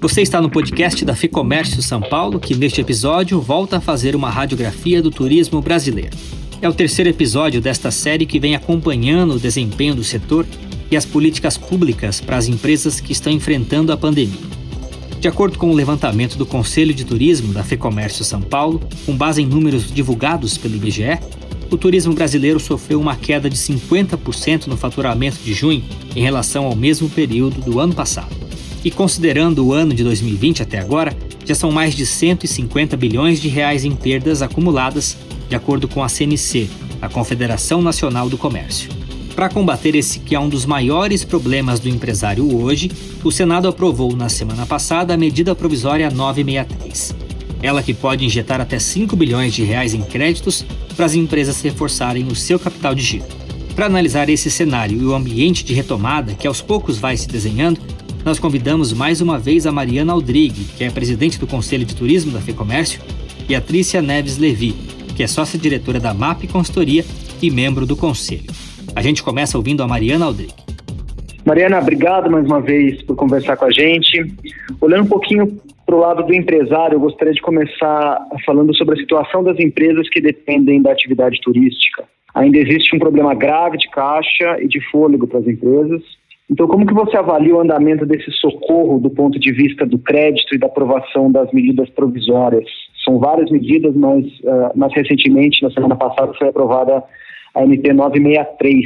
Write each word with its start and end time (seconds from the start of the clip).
Você 0.00 0.22
está 0.22 0.40
no 0.40 0.48
podcast 0.48 1.04
da 1.04 1.14
Ficomércio 1.14 1.82
São 1.82 2.00
Paulo, 2.00 2.40
que 2.40 2.56
neste 2.56 2.80
episódio 2.80 3.38
volta 3.38 3.76
a 3.76 3.80
fazer 3.82 4.16
uma 4.16 4.30
radiografia 4.30 5.02
do 5.02 5.10
turismo 5.10 5.60
brasileiro. 5.60 6.16
É 6.62 6.66
o 6.66 6.72
terceiro 6.72 7.10
episódio 7.10 7.60
desta 7.60 7.90
série 7.90 8.24
que 8.24 8.40
vem 8.40 8.54
acompanhando 8.54 9.34
o 9.34 9.38
desempenho 9.38 9.94
do 9.94 10.02
setor 10.02 10.46
e 10.90 10.96
as 10.96 11.04
políticas 11.04 11.58
públicas 11.58 12.18
para 12.18 12.38
as 12.38 12.48
empresas 12.48 12.98
que 12.98 13.12
estão 13.12 13.30
enfrentando 13.30 13.92
a 13.92 13.96
pandemia. 13.96 14.40
De 15.20 15.28
acordo 15.28 15.58
com 15.58 15.70
o 15.70 15.74
levantamento 15.74 16.38
do 16.38 16.46
Conselho 16.46 16.94
de 16.94 17.04
Turismo 17.04 17.52
da 17.52 17.62
FEComércio 17.62 18.24
São 18.24 18.40
Paulo, 18.40 18.80
com 19.04 19.14
base 19.14 19.42
em 19.42 19.46
números 19.46 19.92
divulgados 19.92 20.56
pelo 20.56 20.76
IBGE, 20.76 21.18
o 21.70 21.76
turismo 21.76 22.14
brasileiro 22.14 22.58
sofreu 22.58 22.98
uma 22.98 23.16
queda 23.16 23.50
de 23.50 23.56
50% 23.56 24.66
no 24.66 24.78
faturamento 24.78 25.36
de 25.44 25.52
junho 25.52 25.84
em 26.16 26.22
relação 26.22 26.64
ao 26.64 26.74
mesmo 26.74 27.06
período 27.10 27.60
do 27.60 27.78
ano 27.78 27.94
passado. 27.94 28.39
E 28.84 28.90
considerando 28.90 29.66
o 29.66 29.72
ano 29.72 29.94
de 29.94 30.02
2020 30.02 30.62
até 30.62 30.78
agora, 30.78 31.16
já 31.44 31.54
são 31.54 31.70
mais 31.70 31.94
de 31.94 32.06
150 32.06 32.96
bilhões 32.96 33.40
de 33.40 33.48
reais 33.48 33.84
em 33.84 33.94
perdas 33.94 34.40
acumuladas, 34.40 35.16
de 35.48 35.54
acordo 35.54 35.86
com 35.86 36.02
a 36.02 36.08
CNC, 36.08 36.68
a 37.02 37.08
Confederação 37.08 37.82
Nacional 37.82 38.28
do 38.28 38.38
Comércio. 38.38 38.90
Para 39.34 39.48
combater 39.48 39.94
esse 39.94 40.20
que 40.20 40.34
é 40.34 40.40
um 40.40 40.48
dos 40.48 40.66
maiores 40.66 41.24
problemas 41.24 41.80
do 41.80 41.88
empresário 41.88 42.56
hoje, 42.56 42.90
o 43.22 43.30
Senado 43.30 43.68
aprovou 43.68 44.14
na 44.14 44.28
semana 44.28 44.66
passada 44.66 45.14
a 45.14 45.16
medida 45.16 45.54
provisória 45.54 46.10
963. 46.10 47.14
Ela 47.62 47.82
que 47.82 47.92
pode 47.92 48.24
injetar 48.24 48.60
até 48.60 48.78
5 48.78 49.14
bilhões 49.14 49.54
de 49.54 49.62
reais 49.62 49.94
em 49.94 50.02
créditos 50.02 50.64
para 50.96 51.06
as 51.06 51.14
empresas 51.14 51.60
reforçarem 51.60 52.26
o 52.26 52.34
seu 52.34 52.58
capital 52.58 52.94
de 52.94 53.02
giro. 53.02 53.24
Para 53.74 53.86
analisar 53.86 54.28
esse 54.28 54.50
cenário 54.50 55.00
e 55.00 55.04
o 55.04 55.14
ambiente 55.14 55.64
de 55.64 55.74
retomada 55.74 56.34
que 56.34 56.46
aos 56.46 56.60
poucos 56.60 56.98
vai 56.98 57.16
se 57.16 57.28
desenhando, 57.28 57.80
nós 58.24 58.38
convidamos 58.38 58.92
mais 58.92 59.20
uma 59.20 59.38
vez 59.38 59.66
a 59.66 59.72
Mariana 59.72 60.12
Aldrigue, 60.12 60.64
que 60.76 60.84
é 60.84 60.90
presidente 60.90 61.38
do 61.38 61.46
Conselho 61.46 61.84
de 61.84 61.96
Turismo 61.96 62.32
da 62.32 62.40
FEComércio, 62.40 63.00
e 63.48 63.54
a 63.54 63.60
Trícia 63.60 64.02
Neves 64.02 64.38
Levi, 64.38 64.74
que 65.16 65.22
é 65.22 65.26
sócia-diretora 65.26 65.98
da 65.98 66.12
MAP 66.12 66.46
Consultoria 66.52 67.02
e 67.42 67.50
membro 67.50 67.86
do 67.86 67.96
Conselho. 67.96 68.50
A 68.94 69.02
gente 69.02 69.22
começa 69.22 69.56
ouvindo 69.56 69.82
a 69.82 69.88
Mariana 69.88 70.26
Aldrigue. 70.26 70.54
Mariana, 71.46 71.78
obrigado 71.78 72.30
mais 72.30 72.44
uma 72.44 72.60
vez 72.60 73.02
por 73.02 73.16
conversar 73.16 73.56
com 73.56 73.64
a 73.64 73.70
gente. 73.70 74.34
Olhando 74.80 75.04
um 75.04 75.08
pouquinho 75.08 75.58
para 75.86 75.96
o 75.96 75.98
lado 75.98 76.22
do 76.22 76.34
empresário, 76.34 76.96
eu 76.96 77.00
gostaria 77.00 77.32
de 77.32 77.40
começar 77.40 78.20
falando 78.44 78.76
sobre 78.76 78.94
a 78.94 78.98
situação 78.98 79.42
das 79.42 79.58
empresas 79.58 80.08
que 80.10 80.20
dependem 80.20 80.82
da 80.82 80.92
atividade 80.92 81.40
turística. 81.40 82.04
Ainda 82.34 82.58
existe 82.58 82.94
um 82.94 82.98
problema 82.98 83.34
grave 83.34 83.78
de 83.78 83.88
caixa 83.90 84.60
e 84.60 84.68
de 84.68 84.80
fôlego 84.90 85.26
para 85.26 85.40
as 85.40 85.46
empresas. 85.46 86.02
Então, 86.50 86.66
como 86.66 86.84
que 86.84 86.92
você 86.92 87.16
avalia 87.16 87.54
o 87.54 87.60
andamento 87.60 88.04
desse 88.04 88.30
socorro 88.32 88.98
do 88.98 89.08
ponto 89.08 89.38
de 89.38 89.52
vista 89.52 89.86
do 89.86 89.98
crédito 90.00 90.52
e 90.52 90.58
da 90.58 90.66
aprovação 90.66 91.30
das 91.30 91.50
medidas 91.52 91.88
provisórias? 91.90 92.68
São 93.04 93.20
várias 93.20 93.48
medidas, 93.50 93.94
mas 93.94 94.26
uh, 94.40 94.76
mais 94.76 94.92
recentemente, 94.92 95.62
na 95.62 95.70
semana 95.70 95.94
passada, 95.94 96.34
foi 96.34 96.48
aprovada 96.48 97.04
a 97.54 97.62
MP 97.62 97.92
963. 97.92 98.84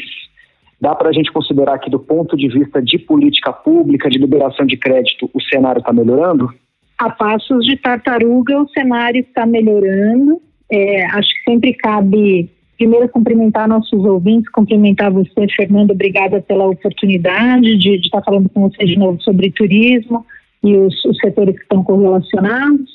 Dá 0.79 0.95
para 0.95 1.09
a 1.09 1.13
gente 1.13 1.33
considerar 1.33 1.79
que, 1.79 1.89
do 1.89 1.99
ponto 1.99 2.37
de 2.37 2.49
vista 2.49 2.83
de 2.83 2.99
política 2.99 3.51
pública, 3.51 4.11
de 4.11 4.19
liberação 4.19 4.67
de 4.67 4.77
crédito, 4.77 5.31
o 5.33 5.41
cenário 5.41 5.79
está 5.79 5.93
melhorando? 5.93 6.53
A 6.99 7.09
passos 7.09 7.65
de 7.65 7.77
tartaruga, 7.79 8.61
o 8.61 8.69
cenário 8.69 9.21
está 9.21 9.47
melhorando. 9.47 10.39
É, 10.71 11.07
acho 11.07 11.29
que 11.31 11.51
sempre 11.51 11.73
cabe, 11.73 12.51
primeiro, 12.77 13.09
cumprimentar 13.09 13.69
nossos 13.69 14.05
ouvintes, 14.05 14.51
cumprimentar 14.51 15.11
você, 15.11 15.47
Fernando. 15.57 15.93
Obrigada 15.93 16.41
pela 16.41 16.67
oportunidade 16.67 17.77
de, 17.77 17.99
de 17.99 18.07
estar 18.07 18.23
falando 18.23 18.49
com 18.49 18.69
você 18.69 18.85
de 18.85 18.99
novo 18.99 19.21
sobre 19.23 19.51
turismo 19.51 20.25
e 20.63 20.77
os, 20.77 21.05
os 21.05 21.17
setores 21.19 21.57
que 21.57 21.63
estão 21.63 21.83
correlacionados. 21.83 22.95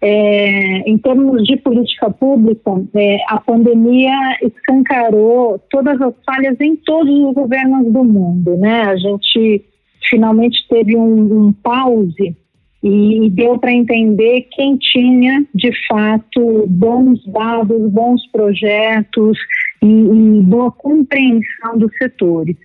É, 0.00 0.88
em 0.88 0.98
termos 0.98 1.42
de 1.44 1.56
política 1.56 2.10
pública, 2.10 2.70
é, 2.94 3.18
a 3.28 3.40
pandemia 3.40 4.12
escancarou 4.42 5.58
todas 5.70 6.00
as 6.00 6.14
falhas 6.24 6.60
em 6.60 6.76
todos 6.76 7.12
os 7.12 7.34
governos 7.34 7.92
do 7.92 8.04
mundo. 8.04 8.56
Né? 8.58 8.82
A 8.82 8.96
gente 8.96 9.64
finalmente 10.08 10.66
teve 10.68 10.96
um, 10.96 11.46
um 11.46 11.52
pause 11.52 12.36
e 12.82 13.30
deu 13.30 13.58
para 13.58 13.72
entender 13.72 14.48
quem 14.52 14.76
tinha, 14.76 15.44
de 15.54 15.70
fato, 15.88 16.66
bons 16.68 17.24
dados, 17.26 17.90
bons 17.90 18.26
projetos 18.30 19.38
e, 19.82 19.86
e 19.86 20.42
boa 20.42 20.70
compreensão 20.70 21.78
dos 21.78 21.90
setores. 21.96 22.56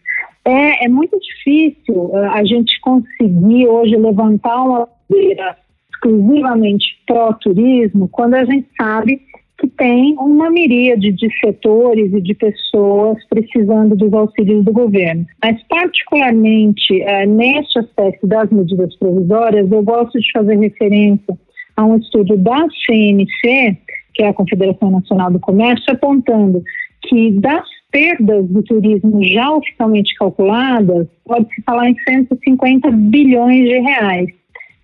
É, 0.43 0.85
é 0.85 0.87
muito 0.89 1.17
difícil 1.19 1.95
uh, 1.95 2.31
a 2.31 2.43
gente 2.43 2.79
conseguir 2.81 3.67
hoje 3.67 3.95
levantar 3.95 4.61
uma 4.63 4.87
bandeira 5.09 5.57
exclusivamente 5.93 6.85
pró-turismo 7.05 8.07
quando 8.07 8.33
a 8.33 8.45
gente 8.45 8.67
sabe 8.79 9.21
que 9.61 9.67
tem 9.67 10.15
uma 10.17 10.49
miríade 10.49 11.11
de 11.11 11.29
setores 11.39 12.11
e 12.11 12.19
de 12.19 12.33
pessoas 12.33 13.23
precisando 13.29 13.95
dos 13.95 14.11
auxílios 14.11 14.65
do 14.65 14.73
governo. 14.73 15.23
Mas, 15.41 15.61
particularmente 15.69 16.99
é, 17.03 17.27
neste 17.27 17.77
aspecto 17.77 18.25
das 18.25 18.49
medidas 18.49 18.95
provisórias, 18.97 19.71
eu 19.71 19.83
gosto 19.83 20.19
de 20.19 20.31
fazer 20.31 20.57
referência 20.57 21.37
a 21.77 21.85
um 21.85 21.97
estudo 21.97 22.35
da 22.37 22.65
CNC, 22.85 23.77
que 24.15 24.23
é 24.23 24.29
a 24.29 24.33
Confederação 24.33 24.89
Nacional 24.89 25.31
do 25.31 25.39
Comércio, 25.39 25.93
apontando 25.93 26.63
que 27.03 27.31
das 27.33 27.67
perdas 27.91 28.47
do 28.47 28.63
turismo 28.63 29.23
já 29.23 29.51
oficialmente 29.51 30.15
calculadas, 30.15 31.07
pode-se 31.23 31.61
falar 31.61 31.89
em 31.89 31.95
150 32.07 32.89
bilhões 32.89 33.69
de 33.69 33.79
reais. 33.79 34.40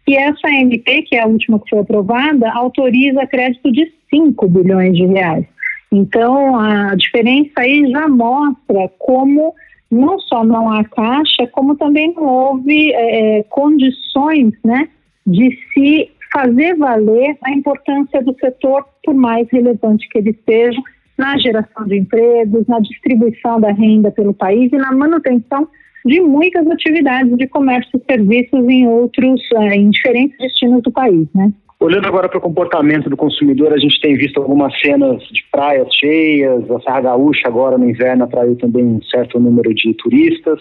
E 0.08 0.16
essa 0.16 0.50
MP, 0.50 1.02
que 1.04 1.16
é 1.16 1.24
a 1.24 1.28
última 1.28 1.60
que 1.60 1.70
foi 1.70 1.80
aprovada, 1.80 2.50
autoriza 2.54 3.28
crédito 3.28 3.72
de 3.72 3.92
5 4.10 4.48
bilhões 4.48 4.96
de 4.96 5.06
reais. 5.06 5.46
Então, 5.92 6.58
a 6.58 6.96
diferença 6.96 7.52
aí 7.58 7.90
já 7.92 8.08
mostra 8.08 8.90
como 8.98 9.54
não 9.92 10.20
só 10.20 10.44
não 10.44 10.72
há 10.72 10.84
caixa, 10.84 11.48
como 11.52 11.76
também 11.76 12.14
não 12.14 12.24
houve 12.24 12.92
é, 12.94 13.40
é 13.40 13.44
condições 13.44 14.54
né, 14.64 14.88
de 15.26 15.58
se 15.74 16.12
fazer 16.32 16.76
valer 16.76 17.38
a 17.44 17.52
importância 17.52 18.22
do 18.22 18.36
setor, 18.40 18.86
por 19.04 19.14
mais 19.14 19.48
relevante 19.50 20.08
que 20.10 20.18
ele 20.18 20.38
seja, 20.48 20.80
na 21.18 21.38
geração 21.38 21.86
de 21.86 21.98
empregos, 21.98 22.68
na 22.68 22.80
distribuição 22.80 23.60
da 23.60 23.72
renda 23.72 24.12
pelo 24.12 24.34
país 24.34 24.72
e 24.72 24.78
na 24.78 24.92
manutenção 24.92 25.68
de 26.08 26.22
muitas 26.22 26.66
atividades 26.68 27.38
de 27.38 27.48
comércio 27.48 27.92
e 27.96 28.12
serviços 28.12 28.68
em 28.68 28.88
outros, 28.88 29.42
eh, 29.56 29.76
em 29.76 29.90
diferentes 29.90 30.38
destinos 30.38 30.82
do 30.82 30.92
país, 30.92 31.28
né? 31.36 31.52
Olhando 31.80 32.08
agora 32.08 32.28
para 32.28 32.40
o 32.40 32.42
comportamento 32.42 33.08
do 33.08 33.16
consumidor, 33.16 33.72
a 33.72 33.78
gente 33.78 34.02
tem 34.02 34.16
visto 34.16 34.42
algumas 34.42 34.74
cenas 34.80 35.22
de 35.28 35.44
praias 35.52 35.88
cheias, 35.94 36.70
a 36.72 36.80
Serra 36.80 37.02
Gaúcha 37.02 37.48
agora 37.48 37.78
no 37.78 37.88
inverno 37.88 38.24
atraiu 38.24 38.56
também 38.56 38.84
um 38.84 39.02
certo 39.04 39.40
número 39.40 39.72
de 39.76 39.94
turistas. 39.94 40.60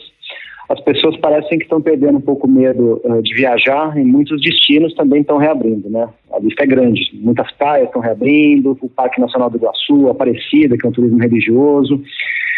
As 0.69 0.79
pessoas 0.81 1.17
parecem 1.19 1.59
que 1.59 1.65
estão 1.65 1.81
perdendo 1.81 2.19
um 2.19 2.21
pouco 2.21 2.47
medo 2.47 3.01
uh, 3.05 3.23
de 3.23 3.35
viajar 3.35 3.97
e 3.97 4.05
muitos 4.05 4.43
destinos 4.43 4.93
também 4.95 5.21
estão 5.21 5.39
reabrindo, 5.39 5.89
né? 5.89 6.07
A 6.33 6.39
lista 6.39 6.65
é 6.65 6.67
grande, 6.67 7.01
muitas 7.15 7.51
praias 7.53 7.87
estão 7.87 8.03
reabrindo, 8.03 8.77
o 8.81 8.89
Parque 8.89 9.21
Nacional 9.21 9.49
do 9.49 9.57
Iguaçu, 9.57 10.09
Aparecida, 10.11 10.77
que 10.77 10.85
é 10.85 10.89
um 10.89 10.93
turismo 10.93 11.19
religioso. 11.19 12.03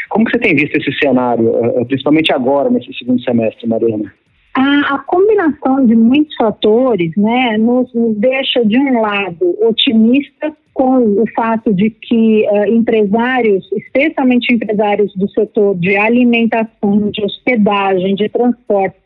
Como 0.09 0.25
que 0.25 0.33
você 0.33 0.39
tem 0.39 0.55
visto 0.55 0.77
esse 0.77 0.93
cenário, 0.99 1.55
eh, 1.57 1.81
eh, 1.81 1.85
principalmente 1.85 2.33
agora, 2.33 2.71
nesse 2.71 2.93
segundo 2.95 3.23
semestre, 3.23 3.67
Mariana? 3.67 4.13
A, 4.55 4.95
a, 4.95 4.99
combinação 5.01 5.87
de 5.87 5.95
muitos 5.95 6.35
fatores 6.35 7.13
né, 7.17 7.57
nos, 7.59 7.93
nos, 7.95 8.17
deixa, 8.17 8.65
de 8.65 8.79
um 8.79 9.01
lado, 9.01 9.57
otimistas 9.61 10.53
com 10.75 10.99
o 11.21 11.25
fato 11.35 11.73
de 11.75 11.91
que 11.91 12.47
uh, 12.49 12.67
empresários, 12.67 13.69
especialmente 13.73 14.55
empresários 14.55 15.13
do 15.15 15.29
setor 15.31 15.77
de 15.77 15.97
alimentação, 15.97 17.11
de 17.11 17.25
hospedagem, 17.25 18.15
de 18.15 18.29
transporte, 18.29 18.97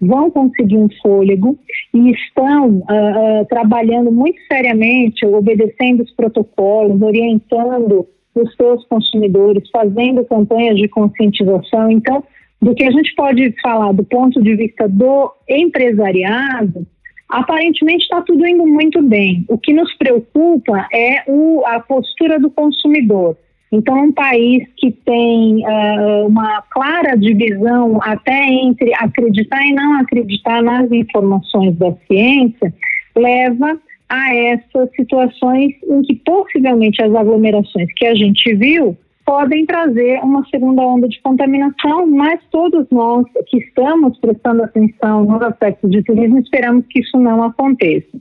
vão 0.00 0.30
conseguir 0.30 0.76
um 0.76 0.88
fôlego 1.00 1.58
e 1.94 2.10
estão 2.10 2.68
uh, 2.68 2.82
uh, 2.82 3.46
trabalhando 3.48 4.10
muito 4.10 4.38
seriamente, 4.50 5.24
obedecendo 5.24 6.02
os 6.02 6.12
protocolos, 6.14 7.00
orientando 7.00 8.06
os 8.34 8.54
seus 8.56 8.84
consumidores, 8.86 9.68
fazendo 9.70 10.24
campanhas 10.24 10.76
de 10.76 10.88
conscientização. 10.88 11.90
Então, 11.90 12.24
do 12.60 12.74
que 12.74 12.84
a 12.84 12.90
gente 12.90 13.14
pode 13.14 13.54
falar 13.60 13.92
do 13.92 14.04
ponto 14.04 14.40
de 14.40 14.54
vista 14.54 14.88
do 14.88 15.32
empresariado, 15.48 16.86
aparentemente 17.28 18.04
está 18.04 18.22
tudo 18.22 18.46
indo 18.46 18.66
muito 18.66 19.02
bem. 19.02 19.44
O 19.48 19.58
que 19.58 19.72
nos 19.72 19.92
preocupa 19.96 20.86
é 20.92 21.24
o, 21.26 21.62
a 21.66 21.80
postura 21.80 22.38
do 22.38 22.50
consumidor. 22.50 23.36
Então, 23.72 24.04
um 24.04 24.12
país 24.12 24.68
que 24.76 24.92
tem 24.92 25.64
uh, 25.66 26.26
uma 26.26 26.62
clara 26.70 27.16
divisão 27.16 27.98
até 28.02 28.46
entre 28.46 28.92
acreditar 28.94 29.66
e 29.66 29.72
não 29.72 29.98
acreditar 29.98 30.62
nas 30.62 30.92
informações 30.92 31.74
da 31.76 31.92
ciência, 32.06 32.72
leva 33.16 33.80
a 34.12 34.34
essas 34.34 34.90
situações 34.94 35.72
em 35.88 36.02
que 36.02 36.16
possivelmente 36.16 37.02
as 37.02 37.14
aglomerações 37.14 37.88
que 37.96 38.04
a 38.04 38.14
gente 38.14 38.54
viu 38.56 38.94
podem 39.24 39.64
trazer 39.64 40.18
uma 40.22 40.44
segunda 40.50 40.82
onda 40.82 41.08
de 41.08 41.18
contaminação, 41.22 42.06
mas 42.06 42.38
todos 42.50 42.86
nós 42.90 43.24
que 43.46 43.56
estamos 43.56 44.18
prestando 44.18 44.64
atenção 44.64 45.24
nos 45.24 45.40
aspectos 45.40 45.90
de 45.90 46.02
turismo 46.02 46.40
esperamos 46.40 46.84
que 46.90 47.00
isso 47.00 47.18
não 47.18 47.42
aconteça. 47.42 48.18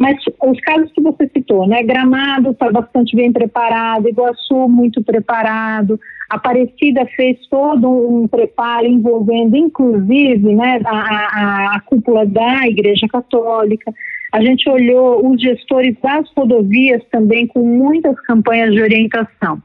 Mas 0.00 0.16
os 0.42 0.58
casos 0.60 0.90
que 0.92 1.02
você 1.02 1.28
citou, 1.28 1.68
né? 1.68 1.82
Gramado 1.82 2.52
está 2.52 2.72
bastante 2.72 3.14
bem 3.14 3.30
preparado, 3.30 4.08
Iguaçu 4.08 4.66
muito 4.66 5.04
preparado, 5.04 6.00
Aparecida 6.30 7.04
fez 7.16 7.36
todo 7.50 7.86
um 7.90 8.26
preparo 8.26 8.86
envolvendo, 8.86 9.56
inclusive, 9.56 10.54
né, 10.54 10.80
a, 10.86 10.96
a, 10.96 11.76
a 11.76 11.80
cúpula 11.80 12.24
da 12.24 12.66
Igreja 12.66 13.06
Católica. 13.08 13.92
A 14.32 14.40
gente 14.40 14.70
olhou 14.70 15.28
os 15.28 15.42
gestores 15.42 15.94
das 16.00 16.26
rodovias 16.34 17.02
também 17.10 17.46
com 17.48 17.60
muitas 17.60 18.18
campanhas 18.20 18.72
de 18.72 18.80
orientação. 18.80 19.60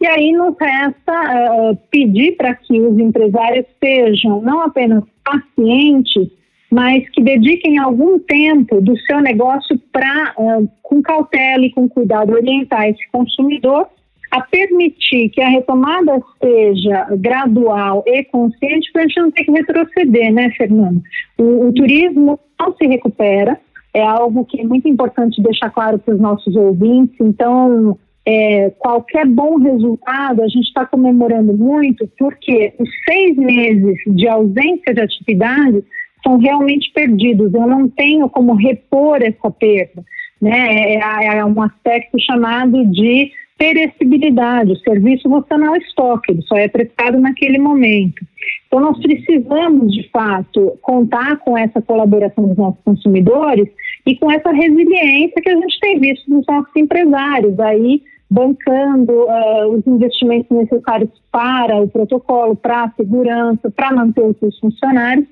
E 0.00 0.06
aí 0.06 0.32
nos 0.32 0.54
resta 0.60 1.12
uh, 1.12 1.78
pedir 1.90 2.36
para 2.36 2.54
que 2.54 2.78
os 2.78 2.98
empresários 2.98 3.64
sejam 3.82 4.42
não 4.42 4.60
apenas 4.60 5.04
pacientes, 5.24 6.28
mas 6.70 7.08
que 7.10 7.22
dediquem 7.22 7.78
algum 7.78 8.18
tempo 8.18 8.80
do 8.80 8.96
seu 9.00 9.20
negócio 9.20 9.78
para, 9.92 10.34
uh, 10.38 10.68
com 10.82 11.02
cautela 11.02 11.64
e 11.64 11.70
com 11.70 11.88
cuidado, 11.88 12.32
orientar 12.32 12.88
esse 12.88 13.08
consumidor 13.10 13.88
a 14.30 14.42
permitir 14.42 15.30
que 15.30 15.40
a 15.40 15.48
retomada 15.48 16.20
seja 16.42 17.06
gradual 17.16 18.04
e 18.06 18.24
consciente 18.24 18.92
para 18.92 19.02
a 19.02 19.06
gente 19.06 19.20
não 19.20 19.30
ter 19.30 19.44
que 19.44 19.50
retroceder, 19.50 20.32
né, 20.32 20.50
Fernando? 20.50 21.00
O, 21.38 21.68
o 21.68 21.72
turismo 21.72 22.38
não 22.60 22.74
se 22.76 22.86
recupera, 22.86 23.58
é 23.94 24.02
algo 24.02 24.44
que 24.44 24.60
é 24.60 24.64
muito 24.64 24.86
importante 24.86 25.42
deixar 25.42 25.70
claro 25.70 25.98
para 25.98 26.14
os 26.14 26.20
nossos 26.20 26.54
ouvintes, 26.54 27.16
então 27.20 27.98
é, 28.26 28.70
qualquer 28.78 29.26
bom 29.26 29.56
resultado 29.56 30.42
a 30.42 30.48
gente 30.48 30.66
está 30.66 30.84
comemorando 30.84 31.56
muito 31.56 32.06
porque 32.18 32.74
os 32.78 32.88
seis 33.08 33.34
meses 33.34 33.96
de 34.06 34.28
ausência 34.28 34.92
de 34.92 35.00
atividade 35.00 35.82
são 36.22 36.38
realmente 36.38 36.90
perdidos. 36.92 37.52
Eu 37.52 37.66
não 37.66 37.88
tenho 37.88 38.28
como 38.28 38.54
repor 38.54 39.22
essa 39.22 39.50
perda. 39.50 40.04
Né? 40.40 40.94
É, 40.94 41.38
é 41.38 41.44
um 41.44 41.62
aspecto 41.62 42.18
chamado 42.20 42.86
de 42.86 43.30
perecibilidade. 43.58 44.72
O 44.72 44.78
serviço 44.78 45.28
você 45.28 45.56
não 45.56 45.74
estoca, 45.76 46.30
ele 46.30 46.42
só 46.42 46.56
é 46.56 46.68
prestado 46.68 47.18
naquele 47.18 47.58
momento. 47.58 48.24
Então, 48.66 48.80
nós 48.80 48.98
precisamos, 49.00 49.92
de 49.92 50.08
fato, 50.10 50.78
contar 50.80 51.38
com 51.38 51.58
essa 51.58 51.82
colaboração 51.82 52.46
dos 52.46 52.56
nossos 52.56 52.80
consumidores 52.84 53.68
e 54.06 54.16
com 54.16 54.30
essa 54.30 54.52
resiliência 54.52 55.42
que 55.42 55.50
a 55.50 55.56
gente 55.56 55.80
tem 55.80 55.98
visto 55.98 56.30
nos 56.30 56.46
nossos 56.46 56.70
empresários 56.76 57.58
aí 57.58 58.02
bancando 58.30 59.12
uh, 59.12 59.68
os 59.72 59.86
investimentos 59.86 60.54
necessários 60.54 61.10
para 61.32 61.76
o 61.76 61.88
protocolo, 61.88 62.54
para 62.54 62.84
a 62.84 62.90
segurança, 62.90 63.70
para 63.70 63.92
manter 63.92 64.22
os 64.22 64.38
seus 64.38 64.58
funcionários. 64.58 65.26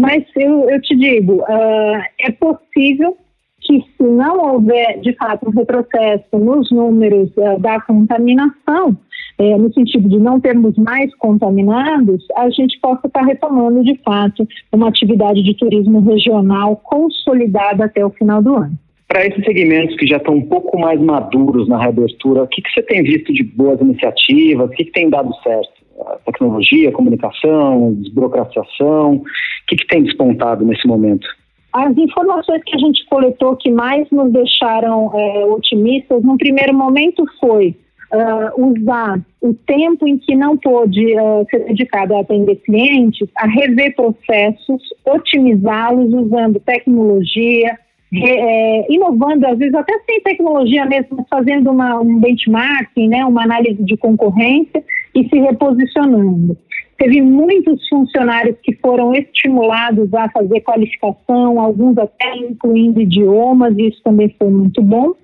Mas 0.00 0.24
eu, 0.34 0.70
eu 0.70 0.80
te 0.80 0.96
digo, 0.96 1.42
uh, 1.42 2.02
é 2.20 2.30
possível 2.32 3.18
que 3.60 3.82
se 3.82 4.02
não 4.02 4.54
houver, 4.54 4.98
de 5.00 5.14
fato, 5.14 5.46
um 5.46 5.50
retrocesso 5.50 6.38
nos 6.38 6.70
números 6.70 7.30
uh, 7.36 7.60
da 7.60 7.78
contaminação, 7.82 8.96
é, 9.38 9.56
no 9.58 9.70
sentido 9.74 10.08
de 10.08 10.18
não 10.18 10.40
termos 10.40 10.74
mais 10.78 11.14
contaminados, 11.16 12.24
a 12.34 12.48
gente 12.48 12.80
possa 12.80 13.06
estar 13.06 13.22
retomando, 13.22 13.84
de 13.84 13.94
fato, 14.02 14.48
uma 14.72 14.88
atividade 14.88 15.42
de 15.42 15.54
turismo 15.54 16.00
regional 16.00 16.76
consolidada 16.76 17.84
até 17.84 18.04
o 18.04 18.10
final 18.10 18.42
do 18.42 18.56
ano. 18.56 18.72
Para 19.06 19.26
esses 19.26 19.44
segmentos 19.44 19.96
que 19.96 20.06
já 20.06 20.16
estão 20.16 20.34
um 20.34 20.46
pouco 20.46 20.78
mais 20.78 20.98
maduros 20.98 21.68
na 21.68 21.78
reabertura, 21.78 22.44
o 22.44 22.46
que, 22.46 22.62
que 22.62 22.70
você 22.70 22.82
tem 22.82 23.02
visto 23.02 23.32
de 23.34 23.42
boas 23.42 23.80
iniciativas? 23.80 24.70
O 24.70 24.72
que, 24.72 24.84
que 24.84 24.92
tem 24.92 25.10
dado 25.10 25.34
certo? 25.42 25.79
Tecnologia, 26.24 26.92
comunicação, 26.92 27.94
desburocratização? 27.94 29.16
O 29.16 29.24
que, 29.66 29.76
que 29.76 29.86
tem 29.86 30.02
despontado 30.02 30.64
nesse 30.64 30.86
momento? 30.86 31.26
As 31.72 31.96
informações 31.96 32.62
que 32.64 32.74
a 32.74 32.78
gente 32.78 33.06
coletou 33.06 33.56
que 33.56 33.70
mais 33.70 34.08
nos 34.10 34.32
deixaram 34.32 35.10
é, 35.14 35.44
otimistas, 35.46 36.22
no 36.22 36.36
primeiro 36.36 36.74
momento, 36.74 37.24
foi 37.38 37.76
uh, 38.12 38.70
usar 38.70 39.20
o 39.40 39.54
tempo 39.54 40.06
em 40.06 40.18
que 40.18 40.34
não 40.34 40.56
pôde 40.56 41.14
uh, 41.18 41.46
ser 41.48 41.64
dedicado 41.66 42.14
a 42.14 42.20
atender 42.20 42.56
clientes, 42.56 43.28
a 43.36 43.46
rever 43.46 43.94
processos, 43.94 44.82
otimizá-los 45.06 46.12
usando 46.12 46.60
tecnologia, 46.60 47.78
é, 48.12 48.92
inovando, 48.92 49.46
às 49.46 49.58
vezes 49.58 49.74
até 49.74 49.98
sem 50.00 50.20
tecnologia 50.22 50.84
mesmo, 50.84 51.24
fazendo 51.30 51.70
uma, 51.70 52.00
um 52.00 52.18
benchmarking, 52.18 53.08
né, 53.08 53.24
uma 53.24 53.44
análise 53.44 53.82
de 53.82 53.96
concorrência 53.96 54.82
e 55.14 55.28
se 55.28 55.38
reposicionando. 55.38 56.56
Teve 56.98 57.22
muitos 57.22 57.88
funcionários 57.88 58.56
que 58.62 58.74
foram 58.76 59.14
estimulados 59.14 60.12
a 60.12 60.28
fazer 60.28 60.60
qualificação, 60.60 61.58
alguns 61.58 61.96
até 61.96 62.36
incluindo 62.36 63.00
idiomas, 63.00 63.74
e 63.78 63.88
isso 63.88 64.02
também 64.02 64.34
foi 64.38 64.50
muito 64.50 64.82
bom. 64.82 65.14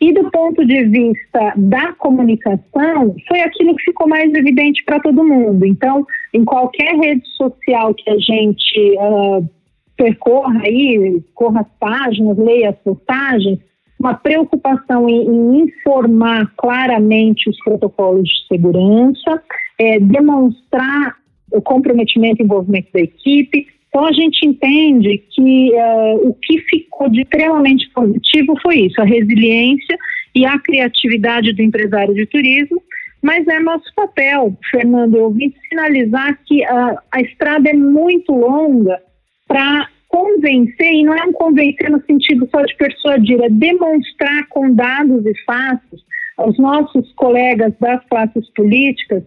E 0.00 0.12
do 0.12 0.30
ponto 0.30 0.64
de 0.64 0.84
vista 0.84 1.52
da 1.56 1.92
comunicação, 1.94 3.16
foi 3.26 3.40
aquilo 3.40 3.74
que 3.74 3.82
ficou 3.82 4.08
mais 4.08 4.32
evidente 4.32 4.82
para 4.84 5.00
todo 5.00 5.26
mundo. 5.26 5.66
Então, 5.66 6.06
em 6.32 6.44
qualquer 6.44 6.94
rede 6.94 7.26
social 7.36 7.92
que 7.92 8.08
a 8.08 8.16
gente 8.16 8.96
uh, 8.96 9.57
percorra 9.98 10.60
aí, 10.62 11.20
corra 11.34 11.60
as 11.62 11.78
páginas, 11.80 12.38
leia 12.38 12.70
as 12.70 12.76
postagens, 12.76 13.58
uma 13.98 14.14
preocupação 14.14 15.08
em, 15.08 15.26
em 15.26 15.62
informar 15.64 16.52
claramente 16.56 17.50
os 17.50 17.58
protocolos 17.64 18.22
de 18.22 18.46
segurança, 18.46 19.42
é, 19.76 19.98
demonstrar 19.98 21.16
o 21.52 21.60
comprometimento 21.60 22.40
e 22.40 22.44
envolvimento 22.44 22.88
da 22.94 23.00
equipe. 23.00 23.66
Então, 23.88 24.06
a 24.06 24.12
gente 24.12 24.46
entende 24.46 25.18
que 25.34 25.72
uh, 25.72 26.28
o 26.28 26.34
que 26.34 26.58
ficou 26.60 27.08
de 27.08 27.22
extremamente 27.22 27.90
positivo 27.90 28.54
foi 28.62 28.82
isso, 28.82 29.00
a 29.00 29.04
resiliência 29.04 29.98
e 30.34 30.44
a 30.46 30.58
criatividade 30.58 31.52
do 31.52 31.62
empresário 31.62 32.14
de 32.14 32.26
turismo, 32.26 32.80
mas 33.20 33.48
é 33.48 33.58
nosso 33.58 33.92
papel, 33.96 34.56
Fernando, 34.70 35.16
eu 35.16 35.30
vim 35.30 35.52
sinalizar 35.68 36.38
que 36.46 36.62
uh, 36.62 36.98
a 37.10 37.20
estrada 37.20 37.68
é 37.70 37.72
muito 37.72 38.30
longa 38.30 39.00
para 39.48 39.88
convencer, 40.08 40.92
e 40.92 41.02
não 41.02 41.14
é 41.14 41.24
um 41.24 41.32
convencer 41.32 41.90
no 41.90 42.02
sentido 42.04 42.48
só 42.50 42.62
de 42.62 42.76
persuadir, 42.76 43.40
é 43.42 43.48
demonstrar 43.48 44.46
com 44.48 44.72
dados 44.72 45.26
e 45.26 45.34
fatos 45.44 46.06
aos 46.36 46.56
nossos 46.58 47.12
colegas 47.14 47.72
das 47.80 48.04
classes 48.06 48.48
políticas 48.54 49.24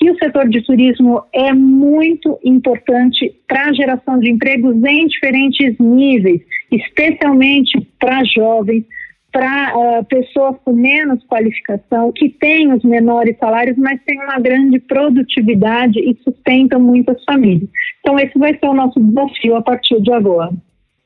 que 0.00 0.10
o 0.10 0.18
setor 0.18 0.48
de 0.48 0.62
turismo 0.62 1.22
é 1.30 1.52
muito 1.52 2.38
importante 2.42 3.34
para 3.46 3.68
a 3.68 3.72
geração 3.72 4.18
de 4.18 4.30
empregos 4.30 4.74
em 4.82 5.06
diferentes 5.06 5.78
níveis, 5.78 6.40
especialmente 6.72 7.86
para 7.98 8.24
jovens, 8.24 8.84
para 9.32 9.72
uh, 9.76 10.04
pessoas 10.04 10.56
com 10.64 10.72
menos 10.72 11.24
qualificação, 11.26 12.12
que 12.12 12.28
têm 12.28 12.72
os 12.72 12.82
menores 12.84 13.36
salários, 13.38 13.76
mas 13.78 14.00
têm 14.04 14.18
uma 14.22 14.38
grande 14.40 14.78
produtividade 14.80 15.98
e 15.98 16.16
sustentam 16.22 16.80
muitas 16.80 17.22
famílias. 17.24 17.68
Então, 18.00 18.18
esse 18.18 18.38
vai 18.38 18.56
ser 18.58 18.66
o 18.66 18.74
nosso 18.74 18.98
desafio 19.00 19.56
a 19.56 19.62
partir 19.62 20.00
de 20.00 20.12
agora. 20.12 20.50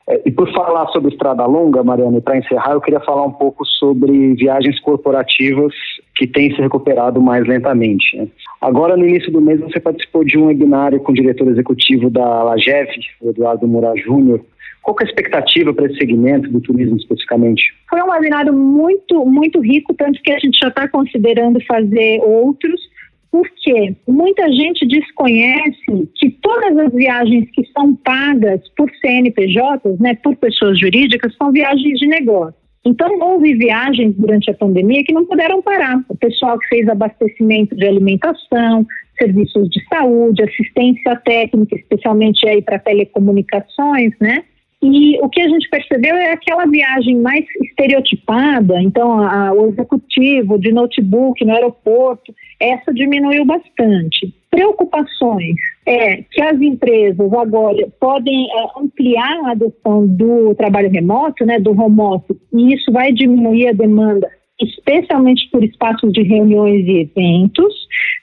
É, 0.06 0.20
e 0.26 0.30
por 0.30 0.52
falar 0.52 0.86
sobre 0.88 1.10
estrada 1.10 1.46
longa, 1.46 1.82
Mariana, 1.82 2.20
para 2.20 2.36
encerrar, 2.36 2.72
eu 2.72 2.80
queria 2.80 3.00
falar 3.00 3.24
um 3.24 3.32
pouco 3.32 3.64
sobre 3.64 4.34
viagens 4.34 4.78
corporativas 4.80 5.72
que 6.14 6.26
têm 6.26 6.54
se 6.54 6.60
recuperado 6.60 7.22
mais 7.22 7.46
lentamente. 7.46 8.16
Né? 8.16 8.28
Agora, 8.60 8.96
no 8.96 9.06
início 9.06 9.32
do 9.32 9.40
mês, 9.40 9.60
você 9.60 9.80
participou 9.80 10.24
de 10.24 10.38
um 10.38 10.46
webinário 10.46 11.00
com 11.00 11.12
o 11.12 11.14
diretor 11.14 11.48
executivo 11.48 12.10
da 12.10 12.42
Lagev, 12.42 12.88
Eduardo 13.22 13.66
Moura 13.66 13.94
Júnior. 13.96 14.40
Qual 14.84 14.96
é 15.00 15.04
a 15.04 15.06
expectativa 15.06 15.72
para 15.72 15.86
esse 15.86 15.96
segmento 15.96 16.50
do 16.50 16.60
turismo 16.60 16.96
especificamente? 16.96 17.74
Foi 17.88 18.02
um 18.02 18.10
webinário 18.10 18.52
muito, 18.52 19.24
muito 19.24 19.60
rico, 19.60 19.94
tanto 19.94 20.20
que 20.22 20.30
a 20.30 20.38
gente 20.38 20.58
já 20.62 20.68
está 20.68 20.86
considerando 20.86 21.58
fazer 21.64 22.20
outros 22.22 22.80
porque 23.34 23.96
muita 24.06 24.48
gente 24.52 24.86
desconhece 24.86 26.08
que 26.14 26.30
todas 26.40 26.78
as 26.78 26.92
viagens 26.92 27.50
que 27.50 27.66
são 27.76 27.96
pagas 27.96 28.60
por 28.76 28.88
CNPJs, 29.00 29.98
né, 29.98 30.14
por 30.22 30.36
pessoas 30.36 30.78
jurídicas, 30.78 31.34
são 31.36 31.50
viagens 31.50 31.98
de 31.98 32.06
negócio. 32.06 32.54
Então, 32.84 33.18
houve 33.18 33.54
viagens 33.54 34.14
durante 34.16 34.52
a 34.52 34.54
pandemia 34.54 35.02
que 35.02 35.12
não 35.12 35.26
puderam 35.26 35.60
parar. 35.62 36.00
O 36.08 36.16
pessoal 36.16 36.56
que 36.60 36.68
fez 36.68 36.88
abastecimento 36.88 37.74
de 37.74 37.84
alimentação, 37.84 38.86
serviços 39.18 39.68
de 39.68 39.84
saúde, 39.88 40.44
assistência 40.44 41.16
técnica, 41.16 41.74
especialmente 41.74 42.46
aí 42.46 42.62
para 42.62 42.78
telecomunicações, 42.78 44.12
né? 44.20 44.44
E 44.86 45.18
o 45.22 45.30
que 45.30 45.40
a 45.40 45.48
gente 45.48 45.66
percebeu 45.70 46.14
é 46.14 46.32
aquela 46.32 46.66
viagem 46.66 47.16
mais 47.16 47.42
estereotipada, 47.62 48.78
então 48.82 49.18
a, 49.18 49.50
o 49.54 49.68
executivo 49.68 50.58
de 50.58 50.72
notebook 50.72 51.42
no 51.42 51.54
aeroporto, 51.54 52.34
essa 52.60 52.92
diminuiu 52.92 53.46
bastante. 53.46 54.34
Preocupações 54.50 55.56
é 55.86 56.22
que 56.30 56.42
as 56.42 56.60
empresas 56.60 57.32
agora 57.32 57.88
podem 57.98 58.46
é, 58.50 58.78
ampliar 58.78 59.46
a 59.46 59.52
adoção 59.52 60.06
do 60.06 60.54
trabalho 60.54 60.90
remoto, 60.90 61.46
né, 61.46 61.58
do 61.58 61.70
home 61.70 62.00
office, 62.00 62.36
e 62.52 62.74
isso 62.74 62.92
vai 62.92 63.10
diminuir 63.10 63.68
a 63.68 63.72
demanda 63.72 64.28
especialmente 64.60 65.48
por 65.50 65.64
espaços 65.64 66.12
de 66.12 66.22
reuniões 66.22 66.86
e 66.86 67.00
eventos. 67.00 67.74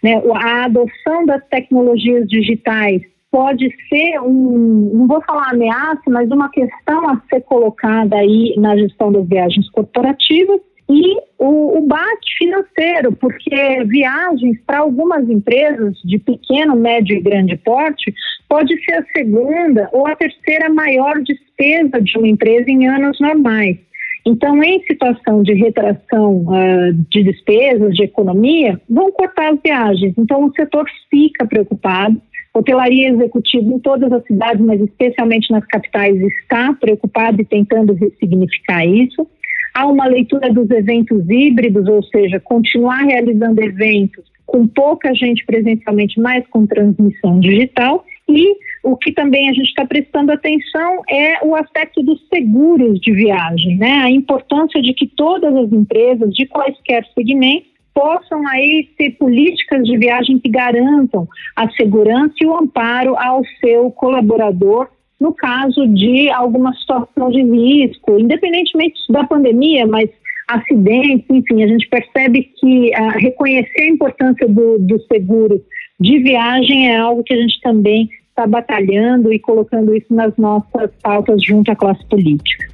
Né? 0.02 0.22
A 0.36 0.66
adoção 0.66 1.26
das 1.26 1.46
tecnologias 1.50 2.26
digitais 2.28 3.02
pode 3.32 3.74
ser 3.88 4.20
um, 4.20 4.92
não 4.94 5.08
vou 5.08 5.22
falar 5.22 5.52
ameaça, 5.52 6.04
mas 6.10 6.30
uma 6.30 6.50
questão 6.50 7.10
a 7.10 7.22
ser 7.30 7.42
colocada 7.42 8.18
aí 8.18 8.54
na 8.58 8.76
gestão 8.76 9.12
das 9.12 9.26
viagens 9.26 9.70
corporativas 9.70 10.60
e 10.90 11.16
o, 11.40 11.78
o 11.78 11.88
bate 11.88 12.36
financeiro, 12.38 13.14
porque 13.14 13.84
viagens 13.86 14.60
para 14.68 14.80
algumas 14.80 15.28
empresas 15.30 15.96
de 16.04 16.20
pequeno, 16.20 16.76
médio 16.76 17.16
e 17.16 17.22
grande 17.22 17.56
porte 17.56 18.14
pode 18.50 18.78
ser 18.84 18.96
a 18.96 19.06
segunda 19.16 19.90
ou 19.94 20.06
a 20.06 20.16
terceira 20.16 20.70
maior 20.70 21.22
despesa 21.24 22.02
de 22.02 22.18
uma 22.18 22.28
empresa 22.28 22.70
em 22.70 22.88
anos 22.88 23.18
normais. 23.22 23.78
Então, 24.26 24.62
em 24.62 24.84
situação 24.84 25.42
de 25.42 25.54
retração 25.54 26.46
uh, 26.48 26.94
de 27.10 27.24
despesas, 27.24 27.96
de 27.96 28.04
economia, 28.04 28.80
vão 28.90 29.12
cortar 29.12 29.54
as 29.54 29.60
viagens. 29.64 30.14
Então, 30.18 30.46
o 30.46 30.54
setor 30.54 30.86
fica 31.10 31.46
preocupado. 31.48 32.22
Hotelaria 32.54 33.10
executiva 33.10 33.64
em 33.64 33.80
todas 33.80 34.12
as 34.12 34.24
cidades, 34.26 34.64
mas 34.66 34.82
especialmente 34.82 35.52
nas 35.52 35.66
capitais, 35.66 36.20
está 36.22 36.74
preocupado 36.74 37.42
e 37.42 37.46
tentando 37.46 37.94
ressignificar 37.94 38.86
isso. 38.86 39.26
Há 39.74 39.88
uma 39.88 40.06
leitura 40.06 40.52
dos 40.52 40.70
eventos 40.70 41.30
híbridos, 41.30 41.88
ou 41.88 42.04
seja, 42.04 42.42
continuar 42.42 43.04
realizando 43.04 43.62
eventos 43.62 44.26
com 44.46 44.68
pouca 44.68 45.16
gente 45.16 45.46
presencialmente, 45.46 46.20
mas 46.20 46.46
com 46.48 46.66
transmissão 46.66 47.40
digital. 47.40 48.04
E 48.28 48.54
o 48.84 48.98
que 48.98 49.14
também 49.14 49.50
a 49.50 49.54
gente 49.54 49.70
está 49.70 49.86
prestando 49.86 50.34
atenção 50.34 51.02
é 51.10 51.46
o 51.46 51.56
aspecto 51.56 52.04
dos 52.04 52.20
seguros 52.28 53.00
de 53.00 53.14
viagem, 53.14 53.78
né? 53.78 54.02
A 54.04 54.12
importância 54.12 54.82
de 54.82 54.94
que 54.94 55.08
todas 55.08 55.56
as 55.56 55.72
empresas 55.72 56.34
de 56.34 56.46
quaisquer 56.48 57.06
segmentos 57.14 57.71
possam 57.94 58.48
aí 58.48 58.90
ter 58.98 59.12
políticas 59.12 59.84
de 59.84 59.98
viagem 59.98 60.40
que 60.40 60.50
garantam 60.50 61.28
a 61.56 61.70
segurança 61.72 62.34
e 62.42 62.46
o 62.46 62.56
amparo 62.56 63.16
ao 63.18 63.42
seu 63.60 63.92
colaborador 63.92 64.88
no 65.20 65.34
caso 65.34 65.88
de 65.88 66.32
alguma 66.32 66.74
situação 66.74 67.30
de 67.30 67.44
risco, 67.44 68.20
independentemente 68.20 69.00
da 69.08 69.24
pandemia, 69.24 69.86
mas 69.86 70.10
acidentes, 70.48 71.26
enfim, 71.30 71.64
a 71.64 71.68
gente 71.68 71.88
percebe 71.88 72.50
que 72.60 72.90
uh, 72.90 73.20
reconhecer 73.20 73.84
a 73.84 73.90
importância 73.90 74.48
do, 74.48 74.80
do 74.80 75.00
seguro 75.04 75.62
de 76.00 76.18
viagem 76.20 76.90
é 76.90 76.98
algo 76.98 77.24
que 77.24 77.34
a 77.34 77.38
gente 77.38 77.62
também 77.62 78.10
está 78.30 78.48
batalhando 78.48 79.32
e 79.32 79.38
colocando 79.38 79.96
isso 79.96 80.12
nas 80.14 80.36
nossas 80.38 80.90
pautas 81.04 81.44
junto 81.44 81.72
à 81.72 81.76
classe 81.76 82.04
política. 82.08 82.66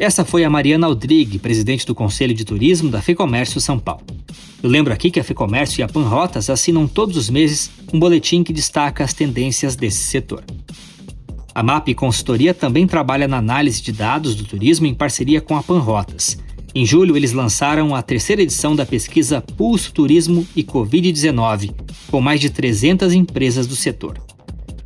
Essa 0.00 0.24
foi 0.24 0.44
a 0.44 0.48
Mariana 0.48 0.86
Aldrigue, 0.86 1.38
presidente 1.38 1.86
do 1.86 1.94
Conselho 1.94 2.32
de 2.32 2.42
Turismo 2.42 2.88
da 2.88 3.02
FEComércio 3.02 3.60
São 3.60 3.78
Paulo. 3.78 4.02
Eu 4.62 4.70
lembro 4.70 4.94
aqui 4.94 5.10
que 5.10 5.20
a 5.20 5.24
FEComércio 5.24 5.78
e 5.78 5.82
a 5.82 5.88
Panrotas 5.88 6.48
assinam 6.48 6.88
todos 6.88 7.18
os 7.18 7.28
meses 7.28 7.70
um 7.92 7.98
boletim 7.98 8.42
que 8.42 8.50
destaca 8.50 9.04
as 9.04 9.12
tendências 9.12 9.76
desse 9.76 9.98
setor. 9.98 10.42
A 11.54 11.62
MAP 11.62 11.92
Consultoria 11.94 12.54
também 12.54 12.86
trabalha 12.86 13.28
na 13.28 13.36
análise 13.36 13.82
de 13.82 13.92
dados 13.92 14.34
do 14.34 14.44
turismo 14.44 14.86
em 14.86 14.94
parceria 14.94 15.38
com 15.38 15.54
a 15.54 15.62
Panrotas. 15.62 16.38
Em 16.74 16.86
julho, 16.86 17.14
eles 17.14 17.34
lançaram 17.34 17.94
a 17.94 18.00
terceira 18.00 18.40
edição 18.40 18.74
da 18.74 18.86
pesquisa 18.86 19.42
Pulso 19.42 19.92
Turismo 19.92 20.48
e 20.56 20.64
Covid-19, 20.64 21.74
com 22.10 22.22
mais 22.22 22.40
de 22.40 22.48
300 22.48 23.12
empresas 23.12 23.66
do 23.66 23.76
setor. 23.76 24.18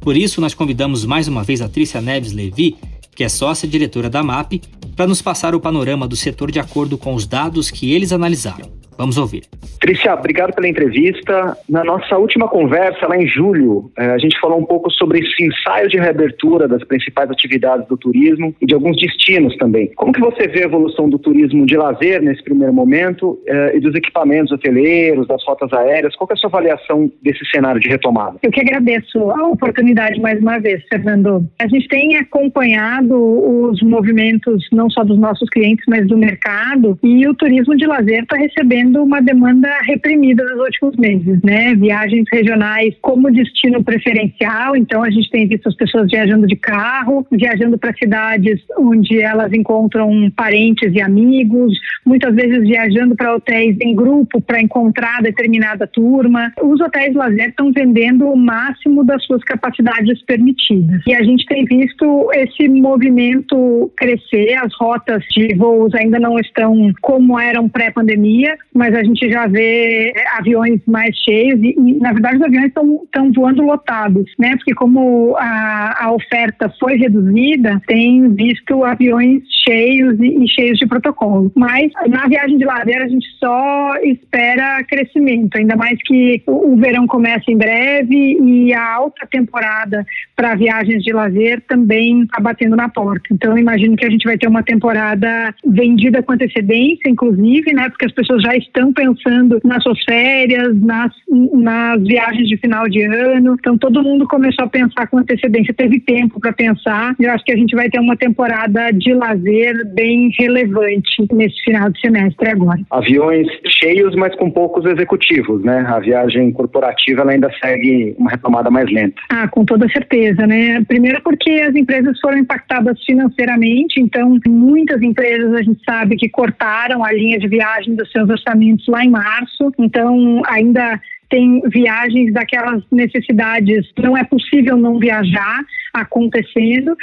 Por 0.00 0.16
isso, 0.16 0.40
nós 0.40 0.54
convidamos 0.54 1.04
mais 1.04 1.28
uma 1.28 1.44
vez 1.44 1.60
a 1.62 1.68
Trícia 1.68 2.00
Neves 2.00 2.32
Levi, 2.32 2.76
que 3.14 3.24
é 3.24 3.28
sócia 3.28 3.68
diretora 3.68 4.10
da 4.10 4.22
MAP, 4.22 4.60
para 4.96 5.06
nos 5.06 5.22
passar 5.22 5.54
o 5.54 5.60
panorama 5.60 6.06
do 6.06 6.16
setor 6.16 6.50
de 6.50 6.58
acordo 6.58 6.96
com 6.98 7.14
os 7.14 7.26
dados 7.26 7.70
que 7.70 7.92
eles 7.92 8.12
analisaram. 8.12 8.72
Vamos 8.96 9.18
ouvir. 9.18 9.42
Trícia, 9.80 10.14
obrigado 10.14 10.54
pela 10.54 10.68
entrevista. 10.68 11.56
Na 11.68 11.84
nossa 11.84 12.16
última 12.16 12.48
conversa, 12.48 13.06
lá 13.06 13.16
em 13.16 13.26
julho, 13.26 13.90
eh, 13.98 14.12
a 14.12 14.18
gente 14.18 14.38
falou 14.40 14.58
um 14.58 14.64
pouco 14.64 14.90
sobre 14.90 15.20
esse 15.20 15.44
ensaio 15.44 15.88
de 15.88 15.98
reabertura 15.98 16.68
das 16.68 16.82
principais 16.84 17.30
atividades 17.30 17.86
do 17.88 17.96
turismo 17.96 18.54
e 18.60 18.66
de 18.66 18.74
alguns 18.74 18.96
destinos 18.96 19.56
também. 19.56 19.90
Como 19.96 20.12
que 20.12 20.20
você 20.20 20.48
vê 20.48 20.62
a 20.62 20.66
evolução 20.66 21.08
do 21.08 21.18
turismo 21.18 21.66
de 21.66 21.76
lazer 21.76 22.22
nesse 22.22 22.42
primeiro 22.42 22.72
momento 22.72 23.38
eh, 23.46 23.76
e 23.76 23.80
dos 23.80 23.94
equipamentos 23.94 24.52
hoteleiros, 24.52 25.26
das 25.26 25.42
rotas 25.44 25.72
aéreas? 25.72 26.14
Qual 26.16 26.28
é 26.30 26.34
a 26.34 26.36
sua 26.36 26.48
avaliação 26.48 27.10
desse 27.22 27.44
cenário 27.50 27.80
de 27.80 27.88
retomada? 27.88 28.38
Eu 28.42 28.50
que 28.50 28.60
agradeço 28.60 29.30
a 29.30 29.48
oportunidade 29.48 30.20
mais 30.20 30.40
uma 30.40 30.58
vez, 30.58 30.82
Fernando. 30.88 31.46
A 31.60 31.66
gente 31.66 31.88
tem 31.88 32.16
acompanhado 32.16 33.14
os 33.14 33.82
movimentos 33.82 34.66
não 34.72 34.88
só 34.88 35.02
dos 35.04 35.18
nossos 35.18 35.48
clientes, 35.50 35.84
mas 35.88 36.06
do 36.06 36.16
mercado 36.16 36.98
e 37.02 37.26
o 37.28 37.34
turismo 37.34 37.76
de 37.76 37.86
lazer 37.86 38.22
está 38.22 38.36
recebendo 38.36 38.83
sendo 38.84 39.02
uma 39.02 39.20
demanda 39.20 39.68
reprimida 39.82 40.44
nos 40.44 40.60
últimos 40.60 40.96
meses, 40.96 41.40
né? 41.42 41.74
Viagens 41.74 42.24
regionais 42.30 42.94
como 43.00 43.30
destino 43.30 43.82
preferencial, 43.82 44.76
então 44.76 45.02
a 45.02 45.10
gente 45.10 45.30
tem 45.30 45.48
visto 45.48 45.68
as 45.68 45.74
pessoas 45.74 46.10
viajando 46.10 46.46
de 46.46 46.56
carro, 46.56 47.26
viajando 47.32 47.78
para 47.78 47.94
cidades 47.94 48.60
onde 48.78 49.20
elas 49.20 49.52
encontram 49.52 50.30
parentes 50.36 50.92
e 50.92 51.00
amigos, 51.00 51.72
muitas 52.04 52.34
vezes 52.34 52.60
viajando 52.60 53.16
para 53.16 53.34
hotéis 53.34 53.76
em 53.80 53.94
grupo 53.94 54.40
para 54.40 54.60
encontrar 54.60 55.22
determinada 55.22 55.86
turma. 55.86 56.52
Os 56.62 56.80
hotéis 56.80 57.14
lazer 57.14 57.48
estão 57.48 57.72
vendendo 57.72 58.28
o 58.28 58.36
máximo 58.36 59.04
das 59.04 59.24
suas 59.24 59.42
capacidades 59.44 60.22
permitidas. 60.24 61.00
E 61.06 61.14
a 61.14 61.22
gente 61.22 61.46
tem 61.46 61.64
visto 61.64 62.30
esse 62.34 62.68
movimento 62.68 63.90
crescer, 63.96 64.54
as 64.62 64.74
rotas 64.74 65.24
de 65.34 65.54
voos 65.54 65.94
ainda 65.94 66.18
não 66.18 66.38
estão 66.38 66.92
como 67.00 67.38
eram 67.38 67.68
pré-pandemia, 67.68 68.56
mas 68.74 68.94
a 68.94 69.04
gente 69.04 69.30
já 69.30 69.46
vê 69.46 70.12
é, 70.14 70.36
aviões 70.36 70.80
mais 70.86 71.16
cheios 71.16 71.60
e, 71.62 71.74
e 71.78 71.94
na 72.00 72.12
verdade, 72.12 72.36
os 72.36 72.42
aviões 72.42 72.66
estão 72.66 73.32
voando 73.32 73.62
lotados, 73.62 74.24
né? 74.38 74.56
Porque 74.56 74.74
como 74.74 75.36
a, 75.36 76.06
a, 76.06 76.12
oferta 76.12 76.72
foi 76.80 76.96
reduzida, 76.96 77.80
tem 77.86 78.34
visto 78.34 78.84
aviões 78.84 79.42
cheios 79.66 80.18
e, 80.20 80.44
e, 80.44 80.48
cheios 80.48 80.78
de 80.78 80.86
protocolo. 80.86 81.52
Mas 81.54 81.92
na 82.08 82.26
viagem 82.26 82.58
de 82.58 82.64
lazer 82.64 83.02
a 83.02 83.08
gente 83.08 83.26
só 83.38 83.94
espera 84.02 84.82
crescimento, 84.84 85.56
ainda 85.56 85.76
mais 85.76 85.98
que 86.04 86.42
o, 86.46 86.72
o 86.72 86.76
verão 86.76 87.06
começa 87.06 87.50
em 87.50 87.56
breve 87.56 88.38
e 88.42 88.74
a 88.74 88.94
alta 88.94 89.26
temporada 89.26 90.04
para 90.34 90.54
viagens 90.56 91.02
de 91.02 91.12
lazer 91.12 91.62
também 91.68 92.22
está 92.22 92.40
batendo 92.40 92.74
na 92.74 92.88
porta. 92.88 93.28
Então, 93.30 93.56
imagino 93.56 93.96
que 93.96 94.04
a 94.04 94.10
gente 94.10 94.24
vai 94.24 94.36
ter 94.36 94.48
uma 94.48 94.62
temporada 94.62 95.54
vendida 95.64 96.22
com 96.22 96.32
antecedência, 96.32 97.08
inclusive, 97.08 97.72
né? 97.72 97.88
Porque 97.88 98.06
as 98.06 98.12
pessoas 98.12 98.42
já 98.42 98.56
estão 98.66 98.92
pensando 98.92 99.60
nas 99.64 99.82
suas 99.82 100.02
férias, 100.04 100.74
nas, 100.80 101.12
nas 101.52 102.02
viagens 102.02 102.48
de 102.48 102.56
final 102.56 102.88
de 102.88 103.02
ano. 103.02 103.56
Então, 103.58 103.76
todo 103.78 104.02
mundo 104.02 104.26
começou 104.26 104.64
a 104.64 104.68
pensar 104.68 105.06
com 105.06 105.18
antecedência, 105.18 105.74
teve 105.74 106.00
tempo 106.00 106.40
para 106.40 106.52
pensar. 106.52 107.14
Eu 107.20 107.30
acho 107.32 107.44
que 107.44 107.52
a 107.52 107.56
gente 107.56 107.74
vai 107.74 107.88
ter 107.88 108.00
uma 108.00 108.16
temporada 108.16 108.90
de 108.92 109.12
lazer 109.14 109.86
bem 109.94 110.30
relevante 110.38 111.26
nesse 111.32 111.60
final 111.64 111.90
de 111.90 112.00
semestre 112.00 112.50
agora. 112.50 112.80
Aviões 112.90 113.46
cheios, 113.66 114.14
mas 114.14 114.34
com 114.36 114.50
poucos 114.50 114.84
executivos, 114.84 115.62
né? 115.62 115.84
A 115.88 115.98
viagem 115.98 116.52
corporativa 116.52 117.22
ela 117.22 117.32
ainda 117.32 117.50
segue 117.62 118.14
uma 118.18 118.30
retomada 118.30 118.70
mais 118.70 118.90
lenta. 118.90 119.20
Ah, 119.30 119.48
com 119.48 119.64
toda 119.64 119.88
certeza, 119.88 120.46
né? 120.46 120.82
Primeiro 120.84 121.20
porque 121.22 121.50
as 121.50 121.74
empresas 121.74 122.18
foram 122.20 122.38
impactadas 122.38 123.02
financeiramente, 123.04 124.00
então 124.00 124.38
muitas 124.46 125.02
empresas 125.02 125.52
a 125.54 125.62
gente 125.62 125.82
sabe 125.84 126.16
que 126.16 126.28
cortaram 126.28 127.04
a 127.04 127.12
linha 127.12 127.38
de 127.38 127.48
viagem 127.48 127.94
dos 127.94 128.10
seus 128.10 128.28
orçamentos 128.28 128.53
lançamentos 128.54 128.86
lá 128.88 129.04
em 129.04 129.10
março, 129.10 129.72
então 129.78 130.42
ainda 130.46 131.00
tem 131.28 131.60
viagens 131.66 132.32
daquelas 132.32 132.82
necessidades, 132.92 133.90
não 133.98 134.16
é 134.16 134.24
possível 134.24 134.76
não 134.76 134.98
viajar 134.98 135.60
acontecendo. 135.92 136.96